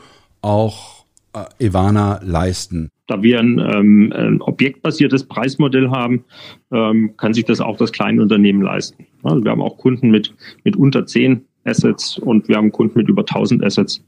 auch 0.43 1.05
äh, 1.33 1.67
Evana 1.67 2.21
leisten? 2.25 2.91
Da 3.07 3.23
wir 3.23 3.39
ein, 3.39 3.61
ähm, 3.61 4.13
ein 4.13 4.41
objektbasiertes 4.41 5.25
Preismodell 5.25 5.91
haben, 5.91 6.25
ähm, 6.73 7.17
kann 7.17 7.35
sich 7.35 7.45
das 7.45 7.61
auch 7.61 7.77
das 7.77 7.93
kleine 7.93 8.21
Unternehmen 8.21 8.63
leisten. 8.63 9.07
Also 9.23 9.45
wir 9.45 9.53
haben 9.53 9.63
auch 9.63 9.79
Kunden 9.79 10.11
mit, 10.11 10.35
mit 10.65 10.75
unter 10.75 11.07
zehn 11.07 11.47
Assets 11.67 12.19
und 12.19 12.49
wir 12.49 12.57
haben 12.57 12.73
Kunden 12.73 12.99
mit 12.99 13.09
über 13.09 13.23
1000 13.23 13.65
Assets. 13.65 14.03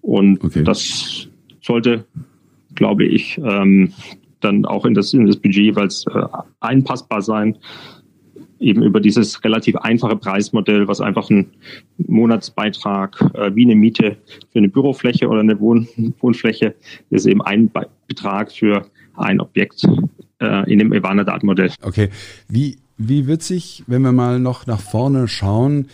Und 0.00 0.42
okay. 0.42 0.64
das 0.64 1.28
sollte, 1.60 2.04
glaube 2.74 3.04
ich, 3.04 3.38
ähm, 3.38 3.92
dann 4.40 4.64
auch 4.64 4.84
in 4.84 4.94
das, 4.94 5.12
in 5.12 5.26
das 5.26 5.36
Budget 5.36 5.64
jeweils 5.64 6.04
äh, 6.06 6.22
einpassbar 6.60 7.22
sein. 7.22 7.56
Eben 8.58 8.82
über 8.82 9.00
dieses 9.00 9.42
relativ 9.44 9.76
einfache 9.76 10.16
Preismodell, 10.16 10.86
was 10.86 11.00
einfach 11.00 11.30
ein 11.30 11.50
Monatsbeitrag 11.98 13.20
äh, 13.34 13.54
wie 13.54 13.64
eine 13.64 13.74
Miete 13.74 14.16
für 14.52 14.58
eine 14.58 14.68
Bürofläche 14.68 15.28
oder 15.28 15.40
eine 15.40 15.58
Wohn 15.58 15.88
Wohnfläche 16.20 16.74
ist 17.10 17.26
eben 17.26 17.42
ein 17.42 17.70
Be 17.70 17.88
Betrag 18.06 18.52
für 18.52 18.86
ein 19.16 19.40
Objekt 19.40 19.84
äh, 20.40 20.70
in 20.70 20.78
dem 20.78 20.92
Ivana-Datenmodell. 20.92 21.72
Okay. 21.82 22.10
Wie, 22.48 22.78
wie 22.98 23.26
wird 23.26 23.42
sich, 23.42 23.84
wenn 23.86 24.02
wir 24.02 24.12
mal 24.12 24.38
noch 24.38 24.66
nach 24.66 24.80
vorne 24.80 25.28
schauen, 25.28 25.88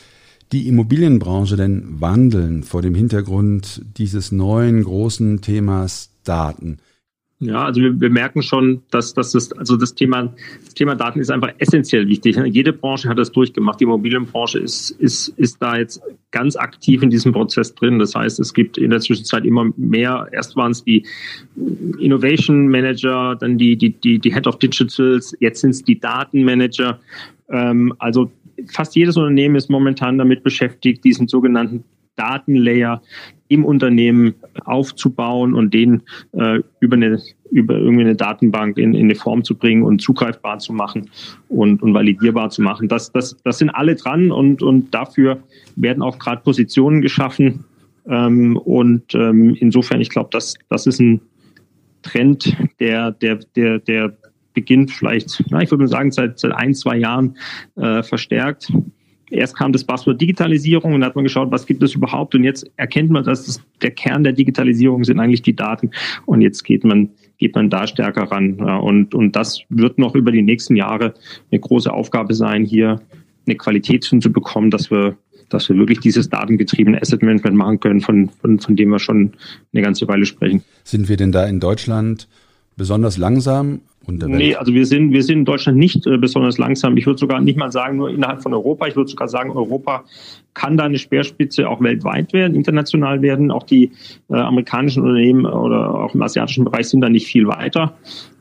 die 0.52 0.68
Immobilienbranche 0.68 1.56
denn 1.56 2.00
wandeln 2.00 2.62
vor 2.62 2.82
dem 2.82 2.94
Hintergrund 2.94 3.82
dieses 3.96 4.32
neuen 4.32 4.84
großen 4.84 5.40
Themas 5.40 6.10
Daten? 6.24 6.78
Ja, 7.40 7.64
also 7.64 7.80
wir, 7.80 8.00
wir 8.00 8.10
merken 8.10 8.42
schon, 8.42 8.82
dass, 8.90 9.14
dass 9.14 9.30
das, 9.30 9.52
also 9.52 9.76
das 9.76 9.94
Thema, 9.94 10.34
das 10.64 10.74
Thema 10.74 10.96
Daten 10.96 11.20
ist 11.20 11.30
einfach 11.30 11.52
essentiell 11.58 12.08
wichtig. 12.08 12.36
Jede 12.46 12.72
Branche 12.72 13.08
hat 13.08 13.16
das 13.16 13.30
durchgemacht. 13.30 13.78
Die 13.78 13.84
Immobilienbranche 13.84 14.58
ist, 14.58 14.90
ist, 14.90 15.28
ist 15.36 15.62
da 15.62 15.76
jetzt 15.76 16.02
ganz 16.32 16.56
aktiv 16.56 17.00
in 17.00 17.10
diesem 17.10 17.32
Prozess 17.32 17.72
drin. 17.76 18.00
Das 18.00 18.16
heißt, 18.16 18.40
es 18.40 18.52
gibt 18.52 18.76
in 18.76 18.90
der 18.90 18.98
Zwischenzeit 18.98 19.44
immer 19.44 19.70
mehr. 19.76 20.26
Erst 20.32 20.56
waren 20.56 20.72
es 20.72 20.82
die 20.82 21.06
Innovation 22.00 22.68
Manager, 22.68 23.36
dann 23.36 23.56
die, 23.56 23.76
die, 23.76 23.90
die, 23.90 24.18
die 24.18 24.34
Head 24.34 24.48
of 24.48 24.58
Digitals, 24.58 25.36
jetzt 25.38 25.60
sind 25.60 25.70
es 25.70 25.84
die 25.84 26.00
Datenmanager. 26.00 26.98
Ähm, 27.50 27.94
also 28.00 28.32
fast 28.66 28.96
jedes 28.96 29.16
Unternehmen 29.16 29.56
ist 29.56 29.70
momentan 29.70 30.18
damit 30.18 30.42
beschäftigt, 30.42 31.04
diesen 31.04 31.28
sogenannten 31.28 31.84
Datenlayer 32.16 33.00
im 33.48 33.64
Unternehmen 33.64 34.34
aufzubauen 34.64 35.54
und 35.54 35.72
den 35.72 36.02
äh, 36.32 36.60
über 36.80 36.96
eine 36.96 37.20
über 37.50 37.76
irgendwie 37.76 38.02
eine 38.02 38.16
Datenbank 38.16 38.76
in, 38.76 38.94
in 38.94 39.04
eine 39.04 39.14
Form 39.14 39.42
zu 39.42 39.54
bringen 39.54 39.82
und 39.82 40.02
zugreifbar 40.02 40.58
zu 40.58 40.72
machen 40.72 41.10
und, 41.48 41.82
und 41.82 41.94
validierbar 41.94 42.50
zu 42.50 42.60
machen. 42.60 42.88
Das, 42.88 43.10
das, 43.12 43.36
das 43.42 43.58
sind 43.58 43.70
alle 43.70 43.94
dran 43.94 44.30
und, 44.30 44.62
und 44.62 44.92
dafür 44.92 45.38
werden 45.76 46.02
auch 46.02 46.18
gerade 46.18 46.42
Positionen 46.42 47.00
geschaffen. 47.00 47.64
Ähm, 48.06 48.56
und 48.56 49.14
ähm, 49.14 49.56
insofern, 49.58 50.02
ich 50.02 50.10
glaube, 50.10 50.28
das, 50.30 50.56
das 50.68 50.86
ist 50.86 51.00
ein 51.00 51.20
Trend, 52.02 52.54
der, 52.80 53.12
der, 53.12 53.40
der, 53.56 53.78
der 53.78 54.16
beginnt 54.58 54.90
vielleicht, 54.90 55.44
na, 55.50 55.62
ich 55.62 55.70
würde 55.70 55.86
sagen, 55.86 56.10
seit, 56.10 56.40
seit 56.40 56.50
ein, 56.52 56.74
zwei 56.74 56.96
Jahren 56.96 57.36
äh, 57.76 58.02
verstärkt. 58.02 58.72
erst 59.30 59.56
kam 59.56 59.72
das 59.72 59.84
Buzzword 59.84 60.20
Digitalisierung 60.20 60.94
und 60.94 61.00
da 61.00 61.06
hat 61.06 61.14
man 61.14 61.22
geschaut, 61.22 61.52
was 61.52 61.64
gibt 61.64 61.80
es 61.84 61.94
überhaupt 61.94 62.34
und 62.34 62.42
jetzt 62.42 62.68
erkennt 62.76 63.10
man, 63.10 63.22
dass 63.22 63.46
das, 63.46 63.62
der 63.82 63.92
Kern 63.92 64.24
der 64.24 64.32
Digitalisierung 64.32 65.04
sind 65.04 65.20
eigentlich 65.20 65.42
die 65.42 65.54
Daten 65.54 65.92
und 66.26 66.40
jetzt 66.40 66.64
geht 66.64 66.82
man 66.82 67.10
geht 67.38 67.54
man 67.54 67.70
da 67.70 67.86
stärker 67.86 68.24
ran 68.32 68.58
ja, 68.58 68.78
und 68.78 69.14
und 69.14 69.36
das 69.36 69.60
wird 69.68 69.98
noch 69.98 70.16
über 70.16 70.32
die 70.32 70.42
nächsten 70.42 70.74
Jahre 70.74 71.14
eine 71.52 71.60
große 71.60 71.92
Aufgabe 71.92 72.34
sein, 72.34 72.64
hier 72.64 73.00
eine 73.46 73.56
Qualität 73.56 74.04
hinzubekommen, 74.06 74.72
dass 74.72 74.90
wir 74.90 75.16
dass 75.50 75.68
wir 75.68 75.76
wirklich 75.76 76.00
dieses 76.00 76.28
datengetriebene 76.28 77.00
Asset 77.00 77.22
Management 77.22 77.56
machen 77.56 77.80
können, 77.80 78.00
von, 78.00 78.28
von, 78.28 78.58
von 78.58 78.76
dem 78.76 78.90
wir 78.90 78.98
schon 78.98 79.32
eine 79.72 79.82
ganze 79.82 80.06
Weile 80.06 80.26
sprechen. 80.26 80.62
Sind 80.84 81.08
wir 81.08 81.16
denn 81.16 81.32
da 81.32 81.46
in 81.46 81.58
Deutschland 81.58 82.28
besonders 82.78 83.18
langsam? 83.18 83.80
Nee, 84.06 84.54
also 84.54 84.72
wir 84.72 84.86
sind, 84.86 85.12
wir 85.12 85.22
sind 85.22 85.40
in 85.40 85.44
Deutschland 85.44 85.76
nicht 85.76 86.06
äh, 86.06 86.16
besonders 86.16 86.56
langsam. 86.56 86.96
Ich 86.96 87.04
würde 87.04 87.18
sogar 87.18 87.42
nicht 87.42 87.58
mal 87.58 87.70
sagen, 87.70 87.98
nur 87.98 88.08
innerhalb 88.08 88.42
von 88.42 88.54
Europa. 88.54 88.86
Ich 88.86 88.96
würde 88.96 89.10
sogar 89.10 89.28
sagen, 89.28 89.50
Europa 89.50 90.04
kann 90.54 90.78
da 90.78 90.84
eine 90.84 90.96
Speerspitze 90.96 91.68
auch 91.68 91.82
weltweit 91.82 92.32
werden, 92.32 92.54
international 92.54 93.20
werden. 93.20 93.50
Auch 93.50 93.64
die 93.64 93.92
äh, 94.30 94.34
amerikanischen 94.34 95.02
Unternehmen 95.02 95.44
oder 95.44 95.94
auch 95.94 96.14
im 96.14 96.22
asiatischen 96.22 96.64
Bereich 96.64 96.88
sind 96.88 97.02
da 97.02 97.10
nicht 97.10 97.26
viel 97.26 97.46
weiter 97.46 97.98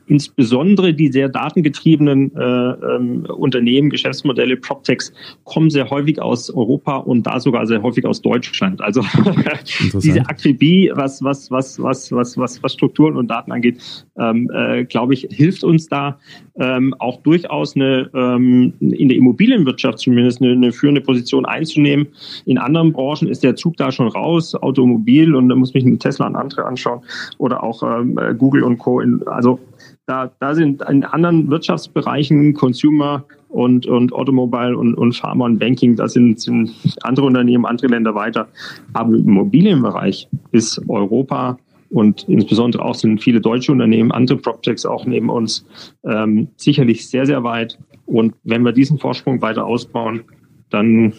insbesondere 0.08 0.94
die 0.94 1.08
sehr 1.08 1.28
datengetriebenen 1.28 2.34
äh, 2.36 2.42
ähm, 2.42 3.26
Unternehmen, 3.26 3.90
Geschäftsmodelle, 3.90 4.56
PropTechs 4.56 5.12
kommen 5.44 5.70
sehr 5.70 5.90
häufig 5.90 6.20
aus 6.20 6.50
Europa 6.50 6.96
und 6.96 7.26
da 7.26 7.40
sogar 7.40 7.66
sehr 7.66 7.82
häufig 7.82 8.04
aus 8.04 8.22
Deutschland. 8.22 8.80
Also 8.80 9.02
diese 9.94 10.20
Akribie, 10.22 10.90
was, 10.94 11.22
was, 11.22 11.50
was, 11.50 11.80
was, 11.82 12.12
was, 12.12 12.38
was, 12.38 12.62
was 12.62 12.72
Strukturen 12.72 13.16
und 13.16 13.28
Daten 13.28 13.52
angeht, 13.52 13.78
ähm, 14.18 14.50
äh, 14.52 14.84
glaube 14.84 15.14
ich, 15.14 15.28
hilft 15.30 15.64
uns 15.64 15.88
da 15.88 16.18
ähm, 16.58 16.94
auch 16.98 17.22
durchaus 17.22 17.76
eine 17.76 18.10
ähm, 18.14 18.72
in 18.80 19.08
der 19.08 19.16
Immobilienwirtschaft 19.16 19.98
zumindest 19.98 20.42
eine, 20.42 20.52
eine 20.52 20.72
führende 20.72 21.00
Position 21.00 21.46
einzunehmen. 21.46 22.08
In 22.46 22.58
anderen 22.58 22.92
Branchen 22.92 23.28
ist 23.28 23.44
der 23.44 23.56
Zug 23.56 23.76
da 23.76 23.92
schon 23.92 24.08
raus, 24.08 24.54
Automobil 24.54 25.34
und 25.34 25.48
da 25.48 25.54
muss 25.54 25.74
mich 25.74 25.84
ein 25.84 25.98
Tesla 25.98 26.26
und 26.26 26.36
andere 26.36 26.64
anschauen 26.64 27.02
oder 27.38 27.62
auch 27.62 27.82
ähm, 27.82 28.18
Google 28.38 28.64
und 28.64 28.78
Co. 28.78 29.00
In, 29.00 29.22
also 29.26 29.60
da, 30.08 30.32
da 30.40 30.54
sind 30.54 30.82
in 30.88 31.04
anderen 31.04 31.50
Wirtschaftsbereichen 31.50 32.54
Consumer 32.54 33.26
und, 33.48 33.86
und 33.86 34.12
Automobile 34.12 34.76
und, 34.76 34.94
und 34.94 35.12
Pharma 35.12 35.44
und 35.44 35.58
Banking, 35.58 35.96
da 35.96 36.08
sind, 36.08 36.40
sind 36.40 36.72
andere 37.02 37.26
Unternehmen, 37.26 37.66
andere 37.66 37.88
Länder 37.88 38.14
weiter. 38.14 38.48
Aber 38.94 39.14
im 39.14 39.28
Immobilienbereich 39.28 40.28
ist 40.50 40.80
Europa 40.88 41.58
und 41.90 42.26
insbesondere 42.26 42.84
auch 42.84 42.94
sind 42.94 43.22
viele 43.22 43.42
deutsche 43.42 43.70
Unternehmen, 43.70 44.10
andere 44.10 44.38
PropTechs 44.38 44.86
auch 44.86 45.04
neben 45.04 45.28
uns, 45.28 45.66
ähm, 46.04 46.48
sicherlich 46.56 47.08
sehr, 47.08 47.26
sehr 47.26 47.44
weit. 47.44 47.78
Und 48.06 48.34
wenn 48.44 48.62
wir 48.62 48.72
diesen 48.72 48.98
Vorsprung 48.98 49.42
weiter 49.42 49.66
ausbauen, 49.66 50.22
dann 50.70 51.12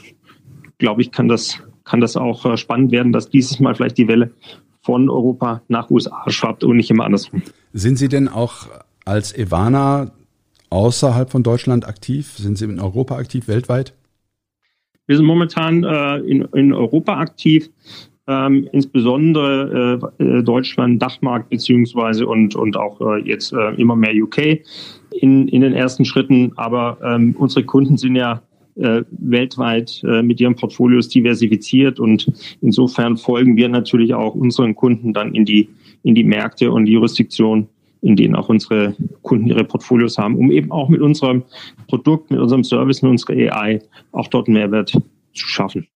glaube 0.79 1.03
ich, 1.03 1.11
kann 1.11 1.27
das, 1.27 1.61
kann 1.83 2.01
das 2.01 2.17
auch 2.17 2.43
äh, 2.45 2.57
spannend 2.57 2.91
werden, 2.91 3.11
dass 3.11 3.29
dieses 3.29 3.59
Mal 3.59 3.75
vielleicht 3.75 3.99
die 3.99 4.07
Welle 4.07 4.31
von 4.89 5.07
Europa 5.07 5.61
nach 5.67 5.91
USA 5.91 6.23
schwappt 6.29 6.63
und 6.63 6.75
nicht 6.75 6.89
immer 6.89 7.05
andersrum. 7.05 7.43
Sind 7.73 7.97
Sie 7.97 8.07
denn 8.07 8.27
auch 8.27 8.69
als 9.05 9.37
Ivana 9.37 10.09
außerhalb 10.71 11.29
von 11.29 11.43
Deutschland 11.43 11.87
aktiv? 11.87 12.31
Sind 12.37 12.57
Sie 12.57 12.65
in 12.65 12.79
Europa 12.79 13.15
aktiv, 13.15 13.47
weltweit? 13.47 13.93
Wir 15.05 15.17
sind 15.17 15.27
momentan 15.27 15.83
äh, 15.83 16.17
in, 16.21 16.41
in 16.55 16.73
Europa 16.73 17.19
aktiv, 17.19 17.69
ähm, 18.27 18.67
insbesondere 18.71 20.01
äh, 20.19 20.23
äh 20.23 20.43
Deutschland, 20.43 20.99
Dachmarkt 20.99 21.51
beziehungsweise 21.51 22.25
und, 22.25 22.55
und 22.55 22.75
auch 22.75 22.99
äh, 23.01 23.21
jetzt 23.29 23.53
äh, 23.53 23.75
immer 23.75 23.95
mehr 23.95 24.15
UK 24.15 24.61
in, 25.11 25.47
in 25.49 25.61
den 25.61 25.73
ersten 25.73 26.03
Schritten. 26.03 26.53
Aber 26.55 26.97
ähm, 27.03 27.35
unsere 27.37 27.63
Kunden 27.63 27.97
sind 27.97 28.15
ja 28.15 28.41
äh, 28.79 29.03
weltweit 29.11 30.01
äh, 30.03 30.21
mit 30.21 30.39
ihren 30.39 30.55
Portfolios 30.55 31.09
diversifiziert 31.09 31.99
und 31.99 32.31
insofern 32.61 33.17
folgen 33.17 33.55
wir 33.55 33.69
natürlich 33.69 34.13
auch 34.13 34.35
unseren 34.35 34.75
Kunden 34.75 35.13
dann 35.13 35.35
in 35.35 35.45
die, 35.45 35.69
in 36.03 36.15
die 36.15 36.23
Märkte 36.23 36.71
und 36.71 36.85
die 36.85 36.93
Jurisdiktion, 36.93 37.67
in 38.01 38.15
denen 38.15 38.35
auch 38.35 38.49
unsere 38.49 38.95
Kunden 39.21 39.47
ihre 39.47 39.63
Portfolios 39.63 40.17
haben, 40.17 40.35
um 40.35 40.51
eben 40.51 40.71
auch 40.71 40.89
mit 40.89 41.01
unserem 41.01 41.43
Produkt, 41.87 42.31
mit 42.31 42.39
unserem 42.39 42.63
Service, 42.63 43.01
mit 43.01 43.11
unserer 43.11 43.33
AI 43.33 43.81
auch 44.11 44.27
dort 44.27 44.47
Mehrwert 44.47 44.91
zu 44.91 45.47
schaffen. 45.47 45.87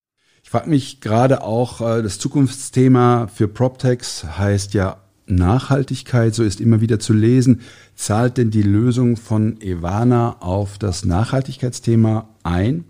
Ich 0.43 0.50
frage 0.50 0.69
mich 0.69 1.00
gerade 1.00 1.43
auch, 1.43 1.80
äh, 1.82 2.04
das 2.04 2.19
Zukunftsthema 2.19 3.28
für 3.28 3.48
PropTechs 3.48 4.38
heißt 4.38 4.74
ja 4.74 5.03
Nachhaltigkeit, 5.26 6.36
so 6.36 6.44
ist 6.44 6.62
immer 6.62 6.82
wieder 6.82 7.00
zu 7.00 7.14
lesen. 7.14 7.62
Zahlt 7.96 8.38
denn 8.38 8.52
die 8.52 8.64
Lösung 8.64 9.18
von 9.18 9.62
Evana 9.62 10.38
auf 10.42 10.78
das 10.78 11.06
Nachhaltigkeitsthema 11.06 12.30
ein? 12.44 12.86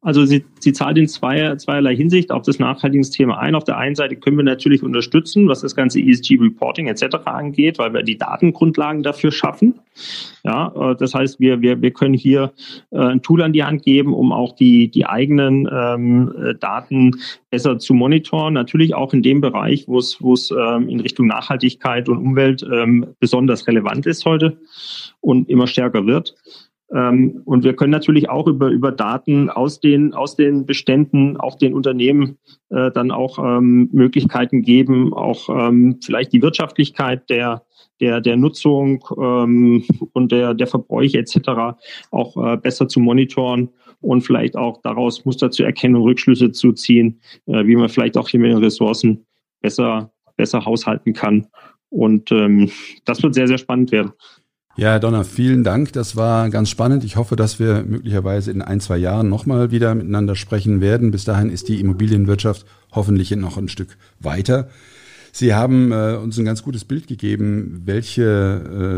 Also 0.00 0.24
sie, 0.24 0.44
sie 0.60 0.72
zahlt 0.72 0.98
in 0.98 1.08
zwei, 1.08 1.56
zweierlei 1.56 1.96
Hinsicht 1.96 2.30
auf 2.30 2.42
das 2.42 2.58
Nachhaltigkeitsthema 2.58 3.38
ein. 3.38 3.54
Auf 3.54 3.64
der 3.64 3.78
einen 3.78 3.94
Seite 3.94 4.16
können 4.16 4.36
wir 4.36 4.44
natürlich 4.44 4.82
unterstützen, 4.82 5.48
was 5.48 5.60
das 5.60 5.74
ganze 5.74 6.00
ESG-Reporting 6.00 6.86
etc. 6.86 7.16
angeht, 7.24 7.78
weil 7.78 7.92
wir 7.92 8.02
die 8.02 8.18
Datengrundlagen 8.18 9.02
dafür 9.02 9.32
schaffen. 9.32 9.80
Ja, 10.44 10.72
äh, 10.76 10.96
das 10.96 11.14
heißt, 11.14 11.40
wir, 11.40 11.60
wir, 11.60 11.82
wir 11.82 11.90
können 11.90 12.14
hier 12.14 12.52
äh, 12.90 12.98
ein 12.98 13.22
Tool 13.22 13.42
an 13.42 13.52
die 13.52 13.64
Hand 13.64 13.82
geben, 13.82 14.14
um 14.14 14.32
auch 14.32 14.54
die, 14.54 14.90
die 14.90 15.06
eigenen 15.06 15.68
ähm, 15.70 16.32
äh, 16.36 16.54
Daten 16.54 17.16
besser 17.50 17.78
zu 17.78 17.94
monitoren. 17.94 18.54
Natürlich 18.54 18.94
auch 18.94 19.12
in 19.12 19.22
dem 19.22 19.40
Bereich, 19.40 19.88
wo 19.88 19.98
es, 19.98 20.18
wo 20.20 20.34
es 20.34 20.50
ähm, 20.50 20.88
in 20.88 21.00
Richtung 21.00 21.26
Nachhaltigkeit 21.26 22.08
und 22.08 22.18
Umwelt 22.18 22.62
ähm, 22.62 23.14
besonders 23.18 23.66
relevant 23.66 24.06
ist 24.06 24.24
heute 24.24 24.58
und 25.20 25.48
immer 25.48 25.66
stärker 25.66 26.06
wird. 26.06 26.34
Ähm, 26.94 27.42
und 27.44 27.64
wir 27.64 27.74
können 27.74 27.90
natürlich 27.90 28.30
auch 28.30 28.46
über, 28.46 28.68
über 28.68 28.92
Daten 28.92 29.50
aus 29.50 29.80
den, 29.80 30.14
aus 30.14 30.36
den 30.36 30.64
Beständen 30.64 31.36
auch 31.36 31.56
den 31.56 31.74
Unternehmen 31.74 32.38
äh, 32.70 32.90
dann 32.90 33.10
auch 33.10 33.38
ähm, 33.38 33.90
Möglichkeiten 33.92 34.62
geben, 34.62 35.12
auch 35.12 35.48
ähm, 35.50 35.98
vielleicht 36.02 36.32
die 36.32 36.40
Wirtschaftlichkeit 36.40 37.28
der, 37.28 37.62
der, 38.00 38.20
der 38.20 38.36
Nutzung 38.36 39.04
ähm, 39.18 39.84
und 40.12 40.32
der, 40.32 40.54
der 40.54 40.66
Verbräuche 40.66 41.18
etc. 41.18 41.78
auch 42.10 42.36
äh, 42.36 42.56
besser 42.56 42.88
zu 42.88 43.00
monitoren 43.00 43.68
und 44.00 44.22
vielleicht 44.22 44.56
auch 44.56 44.80
daraus 44.82 45.24
Muster 45.24 45.50
zu 45.50 45.64
erkennen 45.64 45.96
und 45.96 46.02
Rückschlüsse 46.02 46.52
zu 46.52 46.72
ziehen, 46.72 47.20
äh, 47.46 47.66
wie 47.66 47.76
man 47.76 47.88
vielleicht 47.88 48.16
auch 48.16 48.28
hier 48.28 48.40
mit 48.40 48.50
den 48.50 48.58
Ressourcen 48.58 49.26
besser, 49.60 50.10
besser 50.36 50.64
haushalten 50.64 51.12
kann. 51.12 51.48
Und 51.90 52.30
ähm, 52.32 52.70
das 53.04 53.22
wird 53.22 53.34
sehr, 53.34 53.48
sehr 53.48 53.58
spannend 53.58 53.92
werden. 53.92 54.12
Ja, 54.78 54.90
Herr 54.90 55.00
Donner, 55.00 55.24
vielen 55.24 55.64
Dank. 55.64 55.92
Das 55.92 56.14
war 56.14 56.50
ganz 56.50 56.70
spannend. 56.70 57.02
Ich 57.02 57.16
hoffe, 57.16 57.34
dass 57.34 57.58
wir 57.58 57.82
möglicherweise 57.82 58.52
in 58.52 58.62
ein, 58.62 58.78
zwei 58.78 58.96
Jahren 58.96 59.28
nochmal 59.28 59.72
wieder 59.72 59.92
miteinander 59.96 60.36
sprechen 60.36 60.80
werden. 60.80 61.10
Bis 61.10 61.24
dahin 61.24 61.50
ist 61.50 61.66
die 61.66 61.80
Immobilienwirtschaft 61.80 62.64
hoffentlich 62.92 63.32
noch 63.32 63.56
ein 63.56 63.68
Stück 63.68 63.96
weiter. 64.20 64.68
Sie 65.32 65.52
haben 65.52 65.90
äh, 65.90 66.14
uns 66.22 66.38
ein 66.38 66.44
ganz 66.44 66.62
gutes 66.62 66.84
Bild 66.84 67.08
gegeben, 67.08 67.82
welche, 67.86 68.22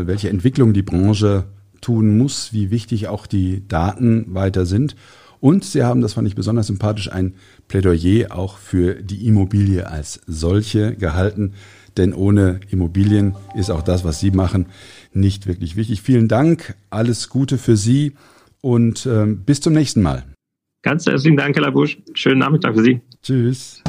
äh, 0.03 0.05
welche 0.05 0.29
Entwicklung 0.29 0.73
die 0.73 0.83
Branche 0.83 1.45
tun 1.81 2.15
muss, 2.15 2.53
wie 2.53 2.69
wichtig 2.69 3.07
auch 3.07 3.25
die 3.25 3.67
Daten 3.67 4.35
weiter 4.35 4.67
sind. 4.67 4.95
Und 5.39 5.65
Sie 5.65 5.83
haben, 5.83 6.01
das 6.01 6.13
fand 6.13 6.27
ich 6.27 6.35
besonders 6.35 6.67
sympathisch, 6.67 7.11
ein 7.11 7.33
Plädoyer 7.67 8.27
auch 8.37 8.59
für 8.59 9.01
die 9.01 9.25
Immobilie 9.25 9.89
als 9.89 10.21
solche 10.27 10.95
gehalten. 10.95 11.53
Denn 11.97 12.13
ohne 12.13 12.59
Immobilien 12.69 13.35
ist 13.55 13.69
auch 13.69 13.81
das, 13.81 14.03
was 14.03 14.19
Sie 14.19 14.31
machen, 14.31 14.67
nicht 15.13 15.47
wirklich 15.47 15.75
wichtig. 15.75 16.01
Vielen 16.01 16.27
Dank, 16.27 16.75
alles 16.89 17.29
Gute 17.29 17.57
für 17.57 17.75
Sie 17.77 18.13
und 18.61 19.05
äh, 19.05 19.25
bis 19.25 19.61
zum 19.61 19.73
nächsten 19.73 20.01
Mal. 20.01 20.23
Ganz 20.83 21.05
herzlichen 21.05 21.37
Dank, 21.37 21.55
Herr 21.55 21.63
Labusch. 21.63 21.97
Schönen 22.13 22.39
Nachmittag 22.39 22.75
für 22.75 22.83
Sie. 22.83 23.01
Tschüss. 23.21 23.83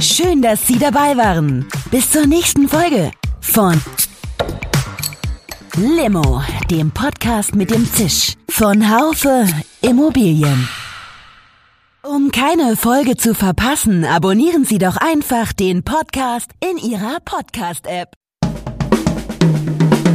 Schön, 0.00 0.40
dass 0.40 0.66
Sie 0.66 0.78
dabei 0.78 1.16
waren. 1.16 1.66
Bis 1.90 2.10
zur 2.10 2.26
nächsten 2.26 2.68
Folge 2.68 3.10
von 3.40 3.80
Limo, 5.76 6.42
dem 6.70 6.90
Podcast 6.90 7.54
mit 7.54 7.70
dem 7.70 7.84
Zisch 7.84 8.34
von 8.48 8.90
Haufe 8.90 9.46
Immobilien. 9.82 10.68
Um 12.02 12.30
keine 12.30 12.76
Folge 12.76 13.16
zu 13.16 13.34
verpassen, 13.34 14.04
abonnieren 14.04 14.64
Sie 14.64 14.78
doch 14.78 14.96
einfach 14.96 15.52
den 15.52 15.82
Podcast 15.82 16.50
in 16.60 16.78
Ihrer 16.78 17.18
Podcast-App. 17.24 18.19